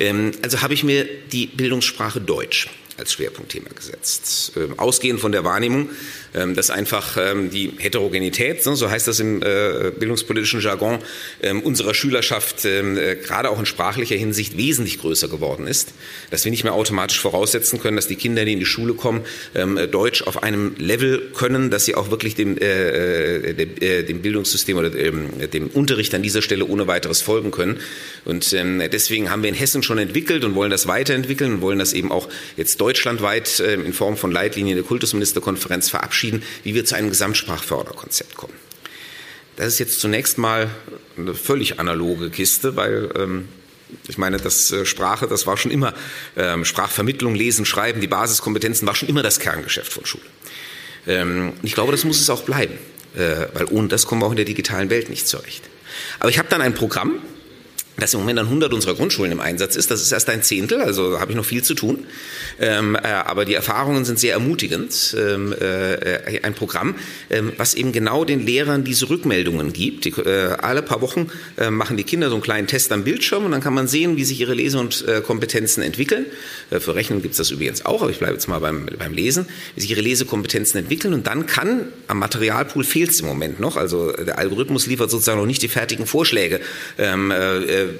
Ähm, 0.00 0.32
also 0.42 0.62
habe 0.62 0.74
ich 0.74 0.82
mir 0.82 1.06
die 1.32 1.46
Bildungssprache 1.46 2.20
Deutsch 2.20 2.68
als 2.96 3.12
Schwerpunktthema 3.12 3.70
gesetzt. 3.74 4.52
Ähm, 4.56 4.78
ausgehend 4.78 5.20
von 5.20 5.32
der 5.32 5.44
Wahrnehmung, 5.44 5.90
ähm, 6.34 6.54
dass 6.54 6.70
einfach 6.70 7.16
ähm, 7.16 7.50
die 7.50 7.72
Heterogenität, 7.78 8.64
ne, 8.66 8.76
so 8.76 8.90
heißt 8.90 9.08
das 9.08 9.20
im 9.20 9.42
äh, 9.42 9.92
bildungspolitischen 9.98 10.60
Jargon, 10.60 10.98
unserer 11.62 11.94
Schülerschaft 11.94 12.64
äh, 12.64 13.16
gerade 13.16 13.50
auch 13.50 13.58
in 13.58 13.66
sprachlicher 13.66 14.16
Hinsicht 14.16 14.56
wesentlich 14.56 14.98
größer 15.00 15.28
geworden 15.28 15.66
ist, 15.66 15.92
dass 16.30 16.44
wir 16.44 16.50
nicht 16.50 16.64
mehr 16.64 16.74
automatisch 16.74 17.20
voraussetzen 17.20 17.80
können, 17.80 17.96
dass 17.96 18.06
die 18.06 18.16
Kinder, 18.16 18.44
die 18.44 18.52
in 18.52 18.58
die 18.58 18.66
Schule 18.66 18.94
kommen, 18.94 19.22
Deutsch 19.90 20.22
auf 20.22 20.42
einem 20.42 20.74
Level 20.78 21.30
können, 21.34 21.70
dass 21.70 21.84
sie 21.84 21.94
auch 21.94 22.10
wirklich 22.10 22.34
dem, 22.34 22.56
äh, 22.58 24.02
dem 24.04 24.22
Bildungssystem 24.22 24.76
oder 24.76 24.90
dem 24.90 25.66
Unterricht 25.72 26.14
an 26.14 26.22
dieser 26.22 26.42
Stelle 26.42 26.64
ohne 26.66 26.86
weiteres 26.86 27.20
folgen 27.20 27.50
können. 27.50 27.80
Und 28.24 28.52
deswegen 28.52 29.30
haben 29.30 29.42
wir 29.42 29.48
in 29.48 29.54
Hessen 29.54 29.82
schon 29.82 29.98
entwickelt 29.98 30.44
und 30.44 30.54
wollen 30.54 30.70
das 30.70 30.86
weiterentwickeln 30.86 31.54
und 31.54 31.60
wollen 31.60 31.78
das 31.78 31.92
eben 31.92 32.10
auch 32.10 32.28
jetzt 32.56 32.80
deutschlandweit 32.84 33.60
in 33.60 33.92
Form 33.92 34.16
von 34.16 34.30
Leitlinien 34.30 34.76
der 34.76 34.84
Kultusministerkonferenz 34.84 35.90
verabschieden 35.90 36.04
verabschieden, 36.14 36.42
wie 36.62 36.74
wir 36.74 36.84
zu 36.84 36.94
einem 36.94 37.08
Gesamtsprachförderkonzept 37.08 38.36
kommen. 38.36 38.54
Das 39.56 39.68
ist 39.68 39.78
jetzt 39.78 40.00
zunächst 40.00 40.38
mal 40.38 40.68
eine 41.16 41.34
völlig 41.34 41.78
analoge 41.78 42.30
Kiste, 42.30 42.76
weil 42.76 43.10
ähm, 43.16 43.48
ich 44.08 44.18
meine, 44.18 44.38
das 44.38 44.70
äh, 44.72 44.84
Sprache, 44.84 45.28
das 45.28 45.46
war 45.46 45.56
schon 45.56 45.70
immer 45.70 45.94
ähm, 46.36 46.64
Sprachvermittlung, 46.64 47.34
Lesen, 47.34 47.64
Schreiben, 47.64 48.00
die 48.00 48.08
Basiskompetenzen 48.08 48.86
war 48.86 48.94
schon 48.94 49.08
immer 49.08 49.22
das 49.22 49.38
Kerngeschäft 49.38 49.92
von 49.92 50.04
Schule. 50.04 50.24
Ähm, 51.06 51.52
ich 51.62 51.74
glaube, 51.74 51.92
das 51.92 52.04
muss 52.04 52.20
es 52.20 52.28
auch 52.30 52.42
bleiben, 52.42 52.74
äh, 53.16 53.46
weil 53.54 53.66
ohne 53.70 53.88
das 53.88 54.06
kommen 54.06 54.22
wir 54.22 54.26
auch 54.26 54.32
in 54.32 54.36
der 54.36 54.44
digitalen 54.44 54.90
Welt 54.90 55.08
nicht 55.08 55.28
zurecht. 55.28 55.62
Aber 56.18 56.30
ich 56.30 56.38
habe 56.38 56.48
dann 56.48 56.60
ein 56.60 56.74
Programm, 56.74 57.20
das 57.96 58.12
im 58.12 58.20
Moment 58.20 58.40
an 58.40 58.46
100 58.46 58.72
unserer 58.72 58.94
Grundschulen 58.94 59.30
im 59.30 59.40
Einsatz 59.40 59.76
ist. 59.76 59.90
Das 59.90 60.02
ist 60.02 60.10
erst 60.10 60.28
ein 60.28 60.42
Zehntel, 60.42 60.80
also 60.80 61.20
habe 61.20 61.30
ich 61.30 61.36
noch 61.36 61.44
viel 61.44 61.62
zu 61.62 61.74
tun. 61.74 62.06
Ähm, 62.60 62.96
äh, 62.96 63.06
aber 63.06 63.44
die 63.44 63.54
Erfahrungen 63.54 64.04
sind 64.04 64.18
sehr 64.18 64.32
ermutigend. 64.32 65.16
Ähm, 65.18 65.52
äh, 65.52 66.40
ein 66.42 66.54
Programm, 66.54 66.96
ähm, 67.30 67.52
was 67.56 67.74
eben 67.74 67.92
genau 67.92 68.24
den 68.24 68.44
Lehrern 68.44 68.82
diese 68.82 69.08
Rückmeldungen 69.10 69.72
gibt. 69.72 70.04
Die, 70.06 70.10
äh, 70.10 70.56
alle 70.60 70.82
paar 70.82 71.02
Wochen 71.02 71.28
äh, 71.56 71.70
machen 71.70 71.96
die 71.96 72.02
Kinder 72.02 72.30
so 72.30 72.34
einen 72.34 72.42
kleinen 72.42 72.66
Test 72.66 72.90
am 72.90 73.04
Bildschirm 73.04 73.44
und 73.44 73.52
dann 73.52 73.60
kann 73.60 73.74
man 73.74 73.86
sehen, 73.86 74.16
wie 74.16 74.24
sich 74.24 74.40
ihre 74.40 74.54
Lese- 74.54 74.78
und 74.78 75.06
äh, 75.06 75.20
Kompetenzen 75.20 75.82
entwickeln. 75.82 76.26
Äh, 76.70 76.80
für 76.80 76.96
Rechnen 76.96 77.22
gibt 77.22 77.32
es 77.32 77.38
das 77.38 77.52
übrigens 77.52 77.86
auch, 77.86 78.02
aber 78.02 78.10
ich 78.10 78.18
bleibe 78.18 78.34
jetzt 78.34 78.48
mal 78.48 78.58
beim, 78.58 78.86
beim 78.98 79.12
Lesen, 79.12 79.46
wie 79.76 79.82
sich 79.82 79.90
ihre 79.90 80.00
Lesekompetenzen 80.00 80.80
entwickeln 80.80 81.14
und 81.14 81.28
dann 81.28 81.46
kann 81.46 81.88
am 82.08 82.18
Materialpool 82.18 82.82
fehlt 82.82 83.10
es 83.10 83.20
im 83.20 83.26
Moment 83.26 83.60
noch. 83.60 83.76
Also 83.76 84.10
der 84.12 84.38
Algorithmus 84.38 84.86
liefert 84.86 85.10
sozusagen 85.10 85.38
noch 85.38 85.46
nicht 85.46 85.62
die 85.62 85.68
fertigen 85.68 86.06
Vorschläge 86.06 86.60
ähm, 86.98 87.32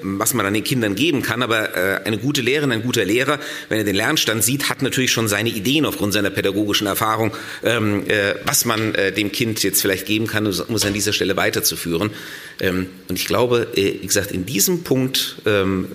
was 0.01 0.33
man 0.33 0.45
dann 0.45 0.53
den 0.53 0.63
Kindern 0.63 0.95
geben 0.95 1.21
kann. 1.21 1.41
Aber 1.41 1.75
äh, 1.75 2.01
eine 2.05 2.17
gute 2.17 2.41
Lehrerin, 2.41 2.71
ein 2.71 2.83
guter 2.83 3.05
Lehrer, 3.05 3.39
wenn 3.69 3.77
er 3.77 3.83
den 3.83 3.95
Lernstand 3.95 4.43
sieht, 4.43 4.69
hat 4.69 4.81
natürlich 4.81 5.11
schon 5.11 5.27
seine 5.27 5.49
Ideen 5.49 5.85
aufgrund 5.85 6.13
seiner 6.13 6.29
pädagogischen 6.29 6.87
Erfahrung, 6.87 7.31
ähm, 7.63 8.03
äh, 8.07 8.35
was 8.45 8.65
man 8.65 8.95
äh, 8.95 9.11
dem 9.11 9.31
Kind 9.31 9.63
jetzt 9.63 9.81
vielleicht 9.81 10.05
geben 10.05 10.27
kann, 10.27 10.45
um 10.45 10.75
es 10.75 10.85
an 10.85 10.93
dieser 10.93 11.13
Stelle 11.13 11.37
weiterzuführen. 11.37 12.11
Ähm, 12.59 12.87
und 13.09 13.19
ich 13.19 13.25
glaube, 13.25 13.67
wie 13.75 14.05
gesagt, 14.05 14.31
in 14.31 14.45
diesem 14.45 14.83
Punkt 14.83 15.37
ähm, 15.45 15.87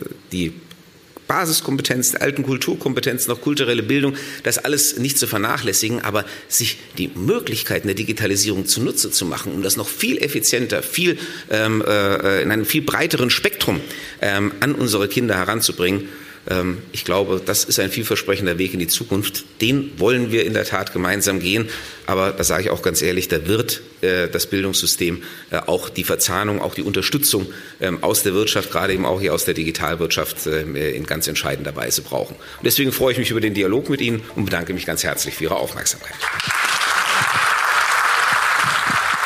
die 1.31 1.35
Basiskompetenzen, 1.35 2.21
alten 2.21 2.43
Kulturkompetenzen, 2.43 3.33
auch 3.33 3.40
kulturelle 3.40 3.83
Bildung, 3.83 4.14
das 4.43 4.59
alles 4.59 4.99
nicht 4.99 5.19
zu 5.19 5.27
vernachlässigen, 5.27 6.01
aber 6.01 6.25
sich 6.49 6.79
die 6.99 7.09
Möglichkeiten 7.14 7.87
der 7.87 7.95
Digitalisierung 7.95 8.66
zunutze 8.66 9.11
zu 9.11 9.25
machen, 9.25 9.53
um 9.53 9.62
das 9.62 9.77
noch 9.77 9.88
viel 9.88 10.19
effizienter, 10.19 10.83
viel 10.83 11.19
ähm, 11.51 11.83
äh, 11.87 12.43
in 12.43 12.51
einem 12.51 12.66
viel 12.66 12.83
breiteren 12.83 13.31
Spektrum 13.31 13.81
ähm, 14.21 14.53
an 14.61 14.75
unsere 14.75 15.09
Kinder 15.09 15.37
heranzubringen. 15.37 16.09
Ähm, 16.48 16.79
ich 16.92 17.05
glaube, 17.05 17.40
das 17.44 17.64
ist 17.64 17.79
ein 17.81 17.90
vielversprechender 17.90 18.59
Weg 18.59 18.72
in 18.72 18.81
die 18.81 18.87
Zukunft. 18.87 19.44
Den 19.61 19.92
wollen 19.98 20.33
wir 20.33 20.44
in 20.44 20.55
der 20.55 20.64
Tat 20.64 20.92
gemeinsam 20.92 21.40
gehen. 21.40 21.68
Aber 22.07 22.33
da 22.33 22.44
sage 22.44 22.64
ich 22.64 22.70
auch 22.70 22.83
ganz 22.83 23.03
ehrlich, 23.03 23.29
da 23.29 23.46
wird 23.46 23.83
äh, 24.00 24.29
das 24.29 24.46
Bildungssystem 24.46 25.22
äh, 25.50 25.59
auch 25.59 25.88
die 25.88 26.05
Verzahnung, 26.05 26.61
auch 26.61 26.74
die 26.74 26.83
Unterstützung 26.83 27.53
ähm, 27.81 28.03
aus 28.03 28.22
der 28.22 28.35
Wirtschaft, 28.35 28.70
gerade 28.70 28.94
eben 28.94 29.07
auch 29.07 29.20
hier 29.20 29.35
aus 29.35 29.44
der 29.44 29.55
Digitalwirtschaft 29.55 30.46
ähm, 30.46 30.76
äh, 30.76 30.90
in 30.90 31.07
ganz 31.07 31.29
entscheidender 31.29 31.74
Weise 31.76 32.03
brauchen. 32.03 32.37
Und 32.37 32.64
deswegen 32.64 32.92
freue 32.92 33.12
ich 33.12 33.18
mich 33.18 33.31
über 33.31 33.40
den 33.40 33.55
Dialog 33.55 33.90
mit 33.90 34.00
Ihnen 34.00 34.22
und 34.35 34.44
bedanke 34.44 34.72
mich 34.72 34.87
ganz 34.87 35.05
herzlich 35.05 35.35
für 35.35 35.44
Ihre 35.44 35.57
Aufmerksamkeit. 35.57 36.14